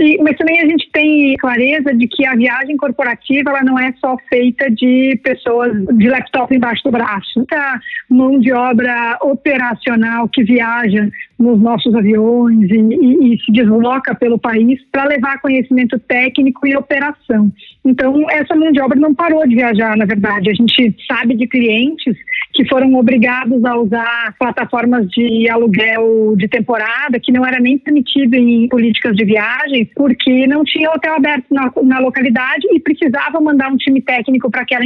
E, 0.00 0.22
mas 0.22 0.36
também 0.36 0.58
a 0.60 0.66
gente 0.66 0.88
tem 0.90 1.36
clareza 1.36 1.94
de 1.94 2.06
que 2.08 2.24
a 2.24 2.34
viagem 2.34 2.76
corporativa 2.76 3.50
ela 3.50 3.62
não 3.62 3.78
é 3.78 3.92
só 4.00 4.16
feita 4.28 4.70
de 4.70 5.20
pessoas 5.22 5.72
de 5.96 6.08
laptop 6.08 6.54
embaixo 6.54 6.82
do 6.84 6.90
braço. 6.90 7.30
Muita 7.36 7.80
mão 8.08 8.38
de 8.40 8.52
obra 8.52 9.18
operacional 9.20 10.28
que 10.28 10.42
viaja 10.44 11.08
nos 11.42 11.60
nossos 11.60 11.94
aviões 11.94 12.70
e, 12.70 12.74
e, 12.74 13.34
e 13.34 13.38
se 13.44 13.52
desloca 13.52 14.14
pelo 14.14 14.38
país 14.38 14.80
para 14.90 15.04
levar 15.04 15.40
conhecimento 15.40 15.98
técnico 15.98 16.66
e 16.66 16.76
operação. 16.76 17.50
Então, 17.84 18.30
essa 18.30 18.54
mão 18.54 18.70
de 18.70 18.80
obra 18.80 18.98
não 18.98 19.14
parou 19.14 19.46
de 19.46 19.56
viajar, 19.56 19.96
na 19.96 20.04
verdade. 20.04 20.50
A 20.50 20.54
gente 20.54 20.94
sabe 21.06 21.34
de 21.34 21.46
clientes 21.48 22.16
que 22.54 22.68
foram 22.68 22.94
obrigados 22.94 23.64
a 23.64 23.76
usar 23.76 24.34
plataformas 24.38 25.08
de 25.08 25.48
aluguel 25.48 26.34
de 26.36 26.46
temporada, 26.48 27.18
que 27.18 27.32
não 27.32 27.44
era 27.44 27.58
nem 27.58 27.78
permitido 27.78 28.34
em 28.34 28.68
políticas 28.68 29.16
de 29.16 29.24
viagem, 29.24 29.90
porque 29.96 30.46
não 30.46 30.62
tinha 30.62 30.90
hotel 30.90 31.14
aberto 31.14 31.46
na, 31.50 31.72
na 31.82 31.98
localidade 31.98 32.66
e 32.70 32.78
precisava 32.78 33.40
mandar 33.40 33.72
um 33.72 33.76
time 33.76 34.00
técnico 34.00 34.50
para 34.50 34.62
aquela 34.62 34.82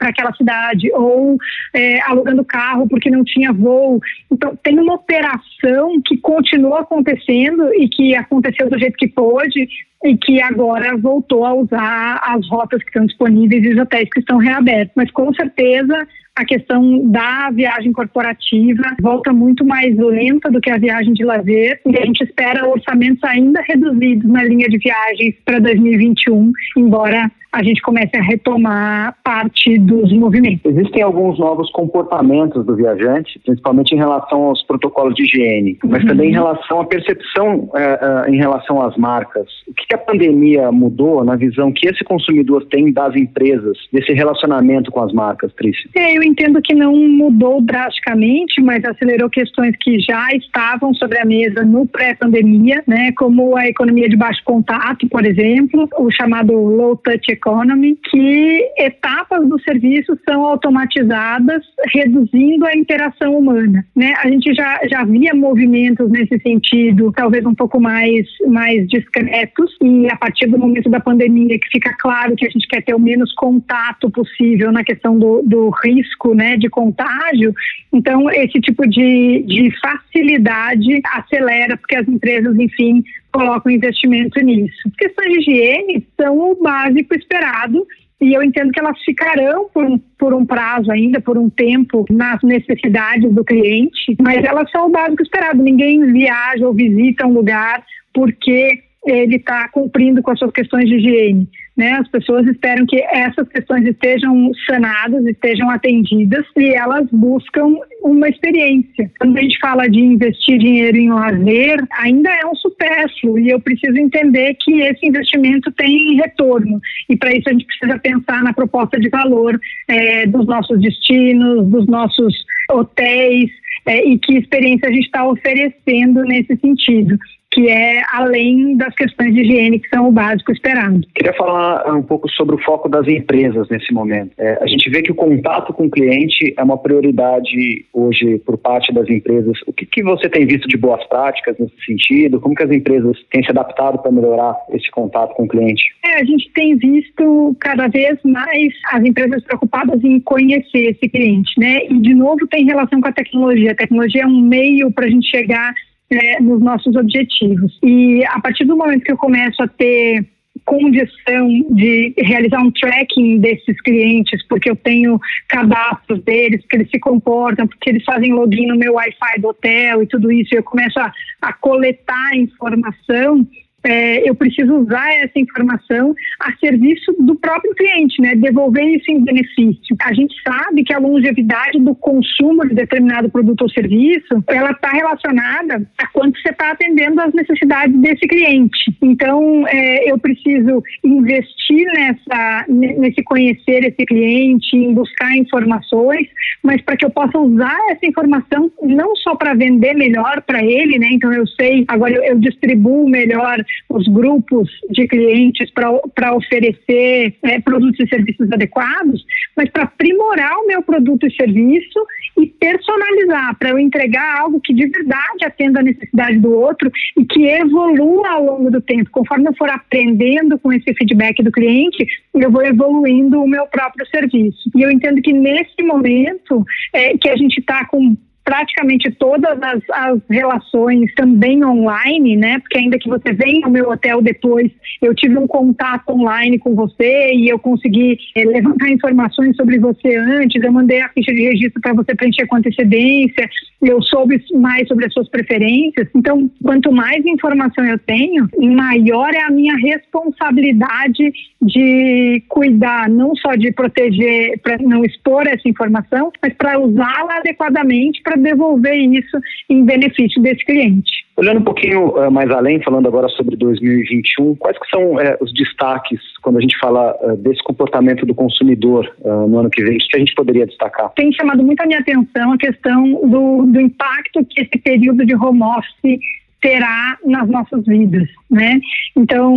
aquela 0.00 0.32
cidade, 0.34 0.90
ou 0.92 1.36
é, 1.74 2.00
alugando 2.02 2.44
carro 2.44 2.88
porque 2.88 3.10
não 3.10 3.22
tinha 3.22 3.52
voo. 3.52 4.00
Então, 4.30 4.56
tem 4.62 4.78
uma 4.78 4.94
operação 4.94 5.99
que 6.04 6.16
continuou 6.18 6.76
acontecendo 6.76 7.72
e 7.74 7.88
que 7.88 8.14
aconteceu 8.14 8.68
do 8.68 8.78
jeito 8.78 8.96
que 8.96 9.08
pôde 9.08 9.68
e 10.04 10.16
que 10.16 10.40
agora 10.40 10.96
voltou 10.96 11.44
a 11.44 11.54
usar 11.54 12.20
as 12.24 12.48
rotas 12.48 12.82
que 12.82 12.88
estão 12.88 13.06
disponíveis 13.06 13.64
e 13.64 13.68
os 13.70 13.78
hotéis 13.78 14.08
que 14.12 14.20
estão 14.20 14.38
reabertos. 14.38 14.92
Mas 14.96 15.10
com 15.10 15.32
certeza 15.34 16.06
a 16.36 16.44
questão 16.44 17.06
da 17.10 17.50
viagem 17.50 17.92
corporativa 17.92 18.96
volta 19.02 19.32
muito 19.32 19.64
mais 19.64 19.94
lenta 19.96 20.50
do 20.50 20.60
que 20.60 20.70
a 20.70 20.78
viagem 20.78 21.12
de 21.12 21.24
lazer 21.24 21.80
e 21.86 21.98
a 21.98 22.06
gente 22.06 22.24
espera 22.24 22.66
orçamentos 22.66 23.22
ainda 23.24 23.60
reduzidos 23.62 24.30
na 24.30 24.42
linha 24.44 24.68
de 24.68 24.78
viagens 24.78 25.34
para 25.44 25.58
2021, 25.58 26.50
embora 26.78 27.30
a 27.52 27.62
gente 27.62 27.82
comece 27.82 28.16
a 28.16 28.22
retomar 28.22 29.16
parte 29.24 29.78
dos 29.78 30.12
movimentos. 30.12 30.64
Existem 30.64 31.02
alguns 31.02 31.38
novos 31.38 31.70
comportamentos 31.70 32.64
do 32.64 32.76
viajante, 32.76 33.40
principalmente 33.44 33.92
em 33.94 33.98
relação 33.98 34.44
aos 34.44 34.62
protocolos 34.62 35.14
de 35.14 35.24
higiene, 35.24 35.78
mas 35.84 36.02
uhum. 36.02 36.08
também 36.08 36.30
em 36.30 36.32
relação 36.32 36.80
à 36.80 36.84
percepção 36.84 37.70
é, 37.74 38.26
é, 38.26 38.30
em 38.30 38.36
relação 38.36 38.80
às 38.82 38.96
marcas. 38.96 39.48
O 39.68 39.74
que 39.74 39.94
a 39.94 39.98
pandemia 39.98 40.70
mudou 40.70 41.24
na 41.24 41.36
visão 41.36 41.72
que 41.72 41.88
esse 41.88 42.04
consumidor 42.04 42.66
tem 42.66 42.92
das 42.92 43.14
empresas, 43.16 43.76
desse 43.92 44.12
relacionamento 44.12 44.90
com 44.90 45.02
as 45.02 45.12
marcas, 45.12 45.52
Trícia? 45.54 45.90
É, 45.96 46.16
eu 46.16 46.22
entendo 46.22 46.60
que 46.62 46.74
não 46.74 46.94
mudou 46.94 47.60
drasticamente, 47.60 48.60
mas 48.62 48.84
acelerou 48.84 49.28
questões 49.28 49.74
que 49.80 49.98
já 50.00 50.28
estavam 50.34 50.94
sobre 50.94 51.18
a 51.18 51.24
mesa 51.24 51.64
no 51.64 51.86
pré-pandemia, 51.86 52.82
né, 52.86 53.12
como 53.12 53.56
a 53.56 53.66
economia 53.66 54.08
de 54.08 54.16
baixo 54.16 54.42
contato, 54.44 55.08
por 55.08 55.24
exemplo, 55.24 55.88
o 55.98 56.10
chamado 56.10 56.52
low 56.52 56.96
touch 56.96 57.39
economy, 57.40 57.98
que 58.10 58.70
etapas 58.76 59.48
do 59.48 59.58
serviço 59.60 60.18
são 60.28 60.44
automatizadas, 60.44 61.62
reduzindo 61.92 62.66
a 62.66 62.76
interação 62.76 63.38
humana, 63.38 63.84
né? 63.96 64.14
A 64.22 64.28
gente 64.28 64.54
já 64.54 64.80
já 64.88 65.04
via 65.04 65.34
movimentos 65.34 66.10
nesse 66.10 66.38
sentido, 66.40 67.12
talvez 67.16 67.44
um 67.46 67.54
pouco 67.54 67.80
mais 67.80 68.26
mais 68.46 68.86
discretos 68.88 69.76
e 69.82 70.08
a 70.10 70.16
partir 70.16 70.46
do 70.46 70.58
momento 70.58 70.90
da 70.90 71.00
pandemia 71.00 71.58
que 71.58 71.68
fica 71.72 71.94
claro 71.98 72.36
que 72.36 72.46
a 72.46 72.50
gente 72.50 72.68
quer 72.68 72.82
ter 72.82 72.94
o 72.94 73.00
menos 73.00 73.32
contato 73.34 74.10
possível 74.10 74.70
na 74.70 74.84
questão 74.84 75.18
do, 75.18 75.42
do 75.42 75.70
risco 75.82 76.34
né, 76.34 76.56
de 76.56 76.68
contágio, 76.68 77.54
então 77.92 78.30
esse 78.30 78.60
tipo 78.60 78.86
de, 78.86 79.42
de 79.46 79.70
facilidade 79.80 81.00
acelera, 81.04 81.76
porque 81.76 81.96
as 81.96 82.06
empresas, 82.08 82.56
enfim, 82.58 83.02
colocam 83.32 83.72
investimento 83.72 84.40
nisso. 84.40 84.90
Questões 84.98 85.32
de 85.32 85.40
higiene 85.40 86.06
são 86.20 86.38
o 86.38 86.54
básico 86.54 87.14
esperado 87.14 87.86
e 88.20 88.34
eu 88.34 88.42
entendo 88.42 88.70
que 88.70 88.78
elas 88.78 88.98
ficarão 89.02 89.68
por 89.72 89.84
um, 89.84 89.98
por 90.18 90.34
um 90.34 90.44
prazo 90.44 90.92
ainda, 90.92 91.20
por 91.20 91.38
um 91.38 91.48
tempo, 91.48 92.04
nas 92.10 92.42
necessidades 92.42 93.32
do 93.32 93.42
cliente, 93.42 94.14
mas 94.20 94.44
elas 94.44 94.70
são 94.70 94.88
o 94.88 94.90
básico 94.90 95.22
esperado. 95.22 95.62
Ninguém 95.62 96.12
viaja 96.12 96.66
ou 96.66 96.74
visita 96.74 97.26
um 97.26 97.32
lugar 97.32 97.82
porque 98.12 98.82
ele 99.06 99.36
está 99.36 99.68
cumprindo 99.68 100.22
com 100.22 100.30
as 100.30 100.38
suas 100.38 100.52
questões 100.52 100.86
de 100.86 100.96
higiene. 100.96 101.48
Né? 101.80 101.92
As 101.92 102.08
pessoas 102.08 102.46
esperam 102.46 102.84
que 102.84 103.00
essas 103.00 103.48
questões 103.48 103.86
estejam 103.86 104.52
sanadas, 104.66 105.24
estejam 105.24 105.70
atendidas 105.70 106.44
e 106.54 106.74
elas 106.74 107.08
buscam 107.10 107.74
uma 108.02 108.28
experiência. 108.28 109.10
Quando 109.18 109.38
a 109.38 109.40
gente 109.40 109.58
fala 109.58 109.88
de 109.88 109.98
investir 109.98 110.58
dinheiro 110.58 110.98
em 110.98 111.08
lazer, 111.08 111.82
ainda 111.92 112.28
é 112.28 112.44
um 112.44 112.54
supérfluo 112.54 113.38
e 113.38 113.48
eu 113.48 113.58
preciso 113.58 113.96
entender 113.96 114.54
que 114.60 114.82
esse 114.82 115.06
investimento 115.06 115.72
tem 115.72 116.16
retorno. 116.16 116.78
E 117.08 117.16
para 117.16 117.34
isso 117.34 117.48
a 117.48 117.52
gente 117.52 117.64
precisa 117.64 117.98
pensar 117.98 118.42
na 118.42 118.52
proposta 118.52 119.00
de 119.00 119.08
valor 119.08 119.58
é, 119.88 120.26
dos 120.26 120.44
nossos 120.44 120.78
destinos, 120.82 121.66
dos 121.66 121.86
nossos 121.86 122.44
hotéis, 122.70 123.50
é, 123.86 124.06
e 124.06 124.18
que 124.18 124.36
experiência 124.36 124.86
a 124.86 124.92
gente 124.92 125.06
está 125.06 125.26
oferecendo 125.26 126.24
nesse 126.24 126.54
sentido 126.58 127.16
que 127.52 127.68
é 127.68 128.02
além 128.12 128.76
das 128.76 128.94
questões 128.94 129.34
de 129.34 129.40
higiene 129.40 129.80
que 129.80 129.88
são 129.88 130.08
o 130.08 130.12
básico 130.12 130.52
esperado. 130.52 131.00
Queria 131.14 131.32
falar 131.34 131.82
ah, 131.84 131.94
um 131.94 132.02
pouco 132.02 132.28
sobre 132.30 132.54
o 132.54 132.62
foco 132.62 132.88
das 132.88 133.06
empresas 133.08 133.68
nesse 133.68 133.92
momento. 133.92 134.32
É, 134.38 134.58
a 134.62 134.66
gente 134.66 134.88
vê 134.88 135.02
que 135.02 135.10
o 135.10 135.14
contato 135.14 135.72
com 135.72 135.86
o 135.86 135.90
cliente 135.90 136.54
é 136.56 136.62
uma 136.62 136.78
prioridade 136.78 137.84
hoje 137.92 138.38
por 138.46 138.56
parte 138.56 138.92
das 138.92 139.08
empresas. 139.08 139.58
O 139.66 139.72
que, 139.72 139.84
que 139.84 140.02
você 140.02 140.28
tem 140.28 140.46
visto 140.46 140.68
de 140.68 140.76
boas 140.76 141.04
práticas 141.08 141.56
nesse 141.58 141.74
sentido? 141.84 142.40
Como 142.40 142.54
que 142.54 142.62
as 142.62 142.70
empresas 142.70 143.16
têm 143.30 143.42
se 143.42 143.50
adaptado 143.50 143.98
para 143.98 144.12
melhorar 144.12 144.56
esse 144.70 144.88
contato 144.90 145.34
com 145.34 145.44
o 145.44 145.48
cliente? 145.48 145.82
É, 146.04 146.20
a 146.20 146.24
gente 146.24 146.50
tem 146.52 146.76
visto 146.76 147.56
cada 147.60 147.88
vez 147.88 148.18
mais 148.24 148.72
as 148.92 149.04
empresas 149.04 149.42
preocupadas 149.44 150.02
em 150.04 150.20
conhecer 150.20 150.90
esse 150.90 151.08
cliente, 151.08 151.52
né? 151.58 151.84
E 151.86 152.00
de 152.00 152.14
novo 152.14 152.46
tem 152.46 152.64
relação 152.64 153.00
com 153.00 153.08
a 153.08 153.12
tecnologia. 153.12 153.72
A 153.72 153.76
tecnologia 153.76 154.22
é 154.22 154.26
um 154.26 154.40
meio 154.40 154.92
para 154.92 155.06
a 155.06 155.10
gente 155.10 155.28
chegar 155.28 155.74
é, 156.10 156.40
nos 156.40 156.60
nossos 156.60 156.94
objetivos. 156.96 157.78
E 157.82 158.24
a 158.24 158.40
partir 158.40 158.64
do 158.64 158.76
momento 158.76 159.04
que 159.04 159.12
eu 159.12 159.16
começo 159.16 159.62
a 159.62 159.68
ter 159.68 160.26
condição 160.64 161.48
de 161.70 162.12
realizar 162.18 162.60
um 162.60 162.70
tracking 162.70 163.38
desses 163.38 163.80
clientes, 163.80 164.44
porque 164.46 164.70
eu 164.70 164.76
tenho 164.76 165.18
cadastros 165.48 166.22
deles, 166.22 166.60
porque 166.62 166.76
eles 166.76 166.90
se 166.90 166.98
comportam, 166.98 167.66
porque 167.66 167.90
eles 167.90 168.04
fazem 168.04 168.32
login 168.32 168.66
no 168.66 168.76
meu 168.76 168.94
Wi-Fi 168.94 169.40
do 169.40 169.48
hotel 169.48 170.02
e 170.02 170.06
tudo 170.06 170.30
isso, 170.30 170.54
e 170.54 170.58
eu 170.58 170.62
começo 170.62 170.98
a, 170.98 171.12
a 171.42 171.52
coletar 171.52 172.36
informação, 172.36 173.46
é, 173.82 174.28
eu 174.28 174.34
preciso 174.34 174.74
usar 174.74 175.10
essa 175.14 175.38
informação 175.38 176.14
a 176.40 176.52
serviço 176.56 177.12
do 177.18 177.34
próprio 177.34 177.74
cliente, 177.74 178.20
né? 178.20 178.34
Devolver 178.34 178.84
isso 178.84 179.10
em 179.10 179.24
benefício. 179.24 179.96
A 180.02 180.12
gente 180.12 180.34
sabe 180.42 180.84
que 180.84 180.92
a 180.92 180.98
longevidade 180.98 181.78
do 181.78 181.94
consumo 181.94 182.66
de 182.66 182.74
determinado 182.74 183.30
produto 183.30 183.62
ou 183.62 183.70
serviço, 183.70 184.44
ela 184.48 184.70
está 184.70 184.90
relacionada 184.90 185.86
a 185.98 186.06
quanto 186.08 186.38
você 186.40 186.50
está 186.50 186.72
atendendo 186.72 187.20
às 187.20 187.32
necessidades 187.32 187.96
desse 188.00 188.26
cliente. 188.26 188.96
Então, 189.00 189.66
é, 189.68 190.10
eu 190.10 190.18
preciso 190.18 190.82
investir 191.02 191.86
nessa, 191.94 192.64
nesse 192.68 193.22
conhecer 193.22 193.84
esse 193.84 194.04
cliente, 194.04 194.76
em 194.76 194.92
buscar 194.92 195.36
informações, 195.36 196.26
mas 196.62 196.82
para 196.82 196.96
que 196.96 197.04
eu 197.04 197.10
possa 197.10 197.38
usar 197.38 197.78
essa 197.90 198.06
informação 198.06 198.70
não 198.82 199.16
só 199.16 199.34
para 199.34 199.54
vender 199.54 199.94
melhor 199.94 200.42
para 200.42 200.62
ele, 200.62 200.98
né? 200.98 201.08
Então, 201.12 201.32
eu 201.32 201.46
sei, 201.46 201.84
agora 201.88 202.12
eu, 202.12 202.22
eu 202.24 202.38
distribuo 202.38 203.08
melhor 203.08 203.64
os 203.88 204.06
grupos 204.08 204.70
de 204.90 205.06
clientes 205.06 205.70
para 205.72 206.34
oferecer 206.34 207.34
é, 207.42 207.60
produtos 207.60 208.00
e 208.00 208.08
serviços 208.08 208.50
adequados, 208.52 209.24
mas 209.56 209.68
para 209.70 209.84
aprimorar 209.84 210.56
o 210.58 210.66
meu 210.66 210.82
produto 210.82 211.26
e 211.26 211.34
serviço 211.34 212.06
e 212.38 212.46
personalizar, 212.46 213.56
para 213.58 213.70
eu 213.70 213.78
entregar 213.78 214.40
algo 214.40 214.60
que 214.60 214.72
de 214.72 214.86
verdade 214.86 215.44
atenda 215.44 215.80
a 215.80 215.82
necessidade 215.82 216.38
do 216.38 216.52
outro 216.52 216.90
e 217.18 217.24
que 217.24 217.46
evolua 217.46 218.30
ao 218.30 218.44
longo 218.44 218.70
do 218.70 218.80
tempo. 218.80 219.10
Conforme 219.10 219.48
eu 219.48 219.54
for 219.54 219.68
aprendendo 219.68 220.58
com 220.58 220.72
esse 220.72 220.94
feedback 220.94 221.42
do 221.42 221.52
cliente, 221.52 222.06
eu 222.34 222.50
vou 222.50 222.64
evoluindo 222.64 223.42
o 223.42 223.48
meu 223.48 223.66
próprio 223.66 224.06
serviço. 224.08 224.70
E 224.74 224.82
eu 224.82 224.90
entendo 224.90 225.20
que 225.20 225.32
nesse 225.32 225.82
momento 225.82 226.64
é, 226.92 227.16
que 227.18 227.28
a 227.28 227.36
gente 227.36 227.58
está 227.58 227.84
com 227.86 228.16
praticamente 228.44 229.10
todas 229.12 229.58
as, 229.62 229.82
as, 229.90 230.18
relações 230.28 231.12
também 231.14 231.64
online, 231.64 232.36
né? 232.36 232.58
Porque 232.58 232.78
ainda 232.78 232.98
que 232.98 233.08
você 233.08 233.32
venha 233.32 233.64
ao 233.64 233.70
meu 233.70 233.90
hotel 233.90 234.22
depois, 234.22 234.70
eu 235.00 235.14
tive 235.14 235.38
um 235.38 235.46
contato 235.46 236.10
online 236.10 236.58
com 236.58 236.74
você 236.74 237.32
e 237.32 237.48
eu 237.48 237.58
consegui 237.58 238.18
é, 238.34 238.44
levantar 238.44 238.90
informações 238.90 239.54
sobre 239.56 239.78
você 239.78 240.16
antes, 240.16 240.62
eu 240.62 240.72
mandei 240.72 241.00
a 241.00 241.08
ficha 241.10 241.32
de 241.32 241.42
registro 241.42 241.80
para 241.80 241.94
você 241.94 242.14
preencher 242.14 242.46
com 242.46 242.56
antecedência, 242.56 243.48
eu 243.82 244.02
soube 244.02 244.42
mais 244.54 244.86
sobre 244.88 245.06
as 245.06 245.12
suas 245.12 245.28
preferências. 245.28 246.08
Então, 246.14 246.50
quanto 246.62 246.92
mais 246.92 247.24
informação 247.24 247.84
eu 247.84 247.98
tenho, 247.98 248.48
maior 248.58 249.32
é 249.34 249.42
a 249.42 249.50
minha 249.50 249.76
responsabilidade 249.76 251.32
de 251.62 252.42
cuidar, 252.48 253.08
não 253.08 253.34
só 253.36 253.54
de 253.54 253.72
proteger, 253.72 254.58
para 254.62 254.78
não 254.78 255.04
expor 255.04 255.46
essa 255.46 255.68
informação, 255.68 256.32
mas 256.42 256.52
para 256.54 256.78
usá-la 256.78 257.36
adequadamente 257.38 258.22
para 258.30 258.36
devolver 258.36 258.96
isso 258.96 259.36
em 259.68 259.84
benefício 259.84 260.40
desse 260.40 260.64
cliente. 260.64 261.10
Olhando 261.36 261.60
um 261.60 261.64
pouquinho 261.64 262.10
uh, 262.10 262.30
mais 262.30 262.48
além, 262.50 262.80
falando 262.82 263.08
agora 263.08 263.28
sobre 263.30 263.56
2021, 263.56 264.54
quais 264.56 264.78
que 264.78 264.88
são 264.88 265.14
uh, 265.14 265.36
os 265.40 265.52
destaques 265.52 266.20
quando 266.42 266.58
a 266.58 266.60
gente 266.60 266.78
fala 266.78 267.16
uh, 267.22 267.36
desse 267.36 267.62
comportamento 267.64 268.24
do 268.24 268.34
consumidor 268.34 269.10
no 269.24 269.58
ano 269.58 269.70
que 269.70 269.82
vem? 269.82 269.96
O 269.96 269.98
que 269.98 270.16
a 270.16 270.18
gente 270.18 270.34
poderia 270.34 270.66
destacar? 270.66 271.10
Tem 271.14 271.32
chamado 271.32 271.64
muito 271.64 271.80
a 271.80 271.86
minha 271.86 271.98
atenção 271.98 272.52
a 272.52 272.58
questão 272.58 273.02
do, 273.28 273.66
do 273.66 273.80
impacto 273.80 274.44
que 274.44 274.60
esse 274.62 274.78
período 274.78 275.24
de 275.24 275.34
home 275.34 275.62
office 275.62 276.20
terá 276.60 277.18
nas 277.24 277.48
nossas 277.48 277.84
vidas, 277.86 278.28
né? 278.50 278.80
Então, 279.16 279.56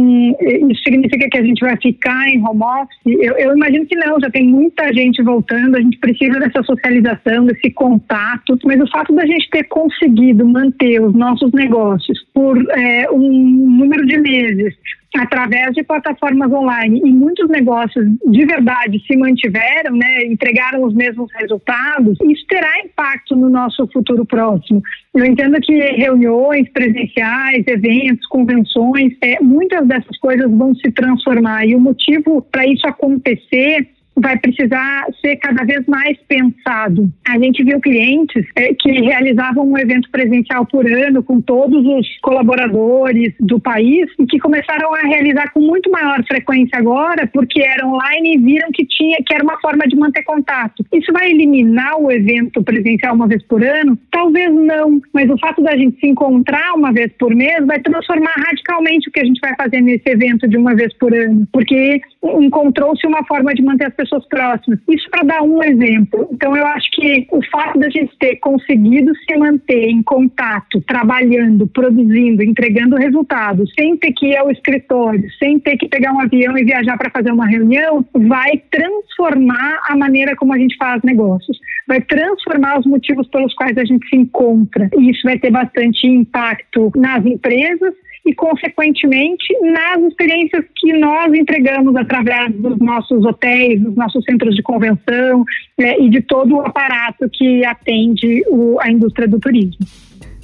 isso 0.70 0.84
significa 0.84 1.28
que 1.30 1.38
a 1.38 1.44
gente 1.44 1.60
vai 1.60 1.76
ficar 1.78 2.28
em 2.30 2.42
home 2.46 2.62
office? 2.64 3.00
Eu, 3.06 3.38
eu, 3.38 3.56
imagino 3.56 3.86
que 3.86 3.96
não, 3.96 4.20
já 4.20 4.30
tem 4.30 4.48
muita 4.48 4.94
gente 4.94 5.22
voltando, 5.24 5.76
a 5.76 5.82
gente 5.82 5.98
precisa 5.98 6.40
dessa 6.40 6.62
socialização, 6.64 7.46
desse 7.46 7.72
contato, 7.72 8.58
mas 8.64 8.80
o 8.80 8.88
fato 8.90 9.14
da 9.14 9.26
gente 9.26 9.50
ter 9.50 9.64
conseguido 9.64 10.48
manter 10.48 11.02
os 11.02 11.14
nossos 11.14 11.52
negócios 11.54 12.20
por 12.34 12.58
é, 12.72 13.10
um 13.12 13.78
número 13.78 14.06
de 14.06 14.20
meses 14.20 14.76
através 15.16 15.74
de 15.74 15.84
plataformas 15.84 16.52
online 16.52 17.02
e 17.04 17.12
muitos 17.12 17.48
negócios 17.50 18.06
de 18.26 18.46
verdade 18.46 19.02
se 19.06 19.16
mantiveram, 19.16 19.96
né, 19.96 20.26
entregaram 20.26 20.84
os 20.84 20.94
mesmos 20.94 21.32
resultados, 21.36 22.18
isso 22.24 22.46
terá 22.48 22.80
impacto 22.84 23.36
no 23.36 23.50
nosso 23.50 23.88
futuro 23.94 24.26
próximo. 24.26 24.82
Eu 25.14 25.26
entendo 25.26 25.60
que 25.62 25.74
reuniões 25.74 26.68
presenciais, 26.70 27.64
eventos, 27.68 28.26
convenções, 28.28 28.83
é, 29.22 29.40
muitas 29.42 29.88
dessas 29.88 30.18
coisas 30.18 30.50
vão 30.50 30.74
se 30.76 30.92
transformar 30.92 31.66
e 31.66 31.76
o 31.76 31.80
motivo 31.80 32.42
para 32.52 32.66
isso 32.68 32.86
acontecer 32.88 33.88
vai 34.16 34.38
precisar 34.38 35.06
ser 35.22 35.38
cada 35.38 35.64
vez 35.64 35.86
mais 35.88 36.18
pensado. 36.28 37.12
A 37.28 37.38
gente 37.40 37.64
viu 37.64 37.80
clientes 37.80 38.46
é, 38.56 38.74
que 38.74 38.92
realizavam 38.92 39.68
um 39.68 39.78
evento 39.78 40.10
presencial 40.12 40.66
por 40.66 40.86
ano 40.86 41.24
com 41.24 41.42
todos 41.42 41.86
os 41.86 42.08
colaboradores 42.22 43.34
do 43.40 43.60
país 43.60 44.10
e 44.20 44.26
que 44.26 44.40
começaram 44.40 44.94
a 44.94 45.02
realizar 45.02 45.52
com 45.54 45.60
muito 45.60 45.90
maior 45.92 46.24
frequência 46.26 46.78
agora, 46.78 47.28
porque 47.28 47.62
era 47.62 47.88
online 47.88 48.36
e 48.36 48.38
viram 48.38 48.70
que 48.72 48.86
tinha 48.86 49.18
que 49.26 49.34
era 49.34 49.44
uma 49.44 49.60
forma 49.60 49.86
de 49.88 49.96
manter 49.96 50.24
contato. 50.24 50.86
Isso 50.94 51.12
vai 51.12 51.32
eliminar 51.32 52.00
o 52.00 52.12
evento 52.12 52.64
presencial 52.64 53.16
uma 53.16 53.28
vez 53.28 53.42
por 53.44 53.64
ano? 53.64 53.98
Talvez 54.12 54.54
não, 54.54 55.02
mas 55.14 55.30
o 55.30 55.38
fato 55.38 55.62
da 55.62 55.76
gente 55.76 56.00
se 56.00 56.08
encontrar 56.08 56.74
uma 56.76 56.92
vez 56.92 57.12
por 57.20 57.34
mês 57.36 57.66
vai 57.66 57.80
transformar 57.80 58.34
radicalmente 58.38 59.10
o 59.10 59.12
que 59.12 59.20
a 59.20 59.26
gente 59.26 59.40
vai 59.40 59.56
fazer 59.56 59.82
nesse 59.82 60.08
evento 60.10 60.48
de 60.48 60.58
uma 60.58 60.76
vez 60.76 60.94
por 60.98 61.14
ano, 61.14 61.48
porque 61.52 62.02
encontrou-se 62.24 63.06
uma 63.08 63.24
forma 63.26 63.54
de 63.54 63.62
manter 63.64 63.88
as 63.88 63.94
pessoas 64.04 64.28
próximas. 64.28 64.80
Isso 64.90 65.10
para 65.10 65.24
dar 65.24 65.42
um 65.42 65.64
exemplo. 65.64 66.28
Então, 66.32 66.56
eu 66.56 66.66
acho 66.68 66.90
que 66.92 67.28
o 67.32 67.42
fato 67.52 67.80
da 67.80 67.90
gente 67.90 68.16
ter 68.20 68.36
conseguido 68.38 69.12
se 69.16 69.38
manter 69.38 69.90
em 69.90 70.04
contato, 70.04 70.82
trabalhando, 70.82 71.68
produzindo, 71.68 72.44
entregando 72.44 72.96
resultados, 72.96 73.72
sem 73.78 73.98
ter 73.98 74.12
que 74.14 74.28
ir 74.28 74.38
ao 74.38 74.52
escritório, 74.52 75.24
sem 75.40 75.60
ter 75.60 75.78
que 75.78 75.88
pegar 75.88 76.14
um 76.14 76.20
avião 76.20 76.58
e 76.58 76.64
viajar 76.64 76.98
para 76.98 77.10
fazer 77.10 77.32
uma 77.32 77.48
reunião, 77.48 78.06
vai 78.14 78.62
transformar 78.70 79.80
a 79.88 79.96
maneira 79.96 80.36
como 80.36 80.54
a 80.54 80.58
gente 80.58 80.76
faz 80.78 81.02
negócios. 81.04 81.58
Vai 81.88 82.02
transformar 82.02 82.80
os 82.80 82.86
motivos 82.86 83.28
pelos 83.28 83.54
quais 83.54 83.78
a 83.78 83.86
gente 83.86 84.08
se 84.08 84.16
encontra. 84.16 84.90
E 84.98 85.12
isso 85.12 85.22
vai 85.24 85.38
ter 85.38 85.52
bastante 85.52 86.08
impacto 86.08 86.92
nas 86.96 87.26
empresas 87.26 87.94
e, 88.26 88.34
consequentemente, 88.34 89.54
nas 89.62 90.02
experiências 90.04 90.64
que 90.76 90.94
nós 90.94 91.34
entregamos 91.34 91.96
através 91.96 92.54
dos 92.56 92.78
nossos 92.80 93.26
hotéis, 93.26 93.82
dos 93.82 93.96
nossos 93.96 94.24
centros 94.24 94.56
de 94.56 94.62
convenção 94.62 95.44
né, 95.78 95.98
e 96.00 96.10
de 96.10 96.22
todo 96.22 96.56
o 96.56 96.62
aparato 96.62 97.30
que 97.32 97.66
atende 97.66 98.44
o, 98.48 98.80
a 98.80 98.90
indústria 98.90 99.28
do 99.28 99.40
turismo. 99.40 99.86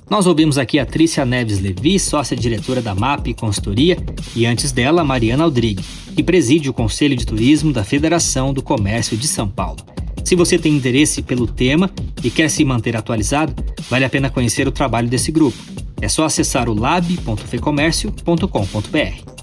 Nós 0.10 0.26
ouvimos 0.26 0.58
aqui 0.58 0.80
a 0.80 0.86
Trícia 0.86 1.24
Neves 1.24 1.62
Levi, 1.62 2.00
sócia-diretora 2.00 2.82
da 2.82 2.96
MAP 2.96 3.36
Consultoria, 3.36 3.96
e 4.36 4.44
antes 4.46 4.72
dela, 4.72 5.04
Mariana 5.04 5.44
Aldrigue, 5.44 5.84
que 6.16 6.24
preside 6.24 6.68
o 6.68 6.74
Conselho 6.74 7.16
de 7.16 7.26
Turismo 7.26 7.72
da 7.72 7.84
Federação 7.84 8.52
do 8.52 8.64
Comércio 8.64 9.16
de 9.16 9.28
São 9.28 9.48
Paulo. 9.48 9.78
Se 10.26 10.36
você 10.36 10.58
tem 10.58 10.76
interesse 10.76 11.22
pelo 11.22 11.48
tema 11.48 11.92
e 12.24 12.32
quer 12.32 12.50
se 12.50 12.66
manter 12.66 12.98
atualizado, 12.98 13.54
vale 13.90 14.04
a 14.04 14.10
pena 14.10 14.30
conhecer 14.30 14.68
o 14.68 14.72
trabalho 14.72 15.08
desse 15.08 15.32
grupo. 15.32 15.58
É 16.02 16.08
só 16.08 16.26
acessar 16.26 16.70
o 16.70 16.74
lab.fecomércio.com.br. 16.74 19.40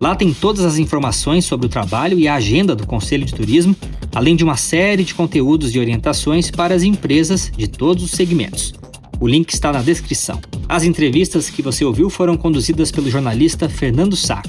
Lá 0.00 0.14
tem 0.14 0.34
todas 0.34 0.64
as 0.64 0.76
informações 0.76 1.44
sobre 1.44 1.66
o 1.66 1.68
trabalho 1.68 2.18
e 2.18 2.28
a 2.28 2.34
agenda 2.34 2.74
do 2.74 2.86
Conselho 2.86 3.24
de 3.24 3.34
Turismo, 3.34 3.74
além 4.14 4.36
de 4.36 4.44
uma 4.44 4.56
série 4.56 5.02
de 5.02 5.14
conteúdos 5.14 5.74
e 5.74 5.78
orientações 5.78 6.50
para 6.50 6.74
as 6.74 6.82
empresas 6.82 7.50
de 7.56 7.66
todos 7.66 8.04
os 8.04 8.10
segmentos. 8.10 8.74
O 9.20 9.26
link 9.26 9.50
está 9.50 9.72
na 9.72 9.80
descrição. 9.80 10.40
As 10.68 10.82
entrevistas 10.82 11.48
que 11.48 11.62
você 11.62 11.84
ouviu 11.84 12.10
foram 12.10 12.36
conduzidas 12.36 12.90
pelo 12.90 13.10
jornalista 13.10 13.68
Fernando 13.68 14.16
Saco. 14.16 14.48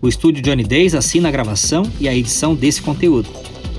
O 0.00 0.08
estúdio 0.08 0.42
Johnny 0.42 0.64
Days 0.64 0.94
assina 0.94 1.28
a 1.28 1.32
gravação 1.32 1.82
e 2.00 2.08
a 2.08 2.14
edição 2.14 2.54
desse 2.54 2.80
conteúdo. 2.80 3.28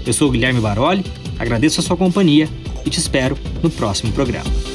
Eu 0.05 0.13
sou 0.13 0.29
Guilherme 0.29 0.59
Baroli, 0.59 1.03
agradeço 1.39 1.79
a 1.79 1.83
sua 1.83 1.97
companhia 1.97 2.49
e 2.85 2.89
te 2.89 2.99
espero 2.99 3.37
no 3.63 3.69
próximo 3.69 4.11
programa. 4.11 4.74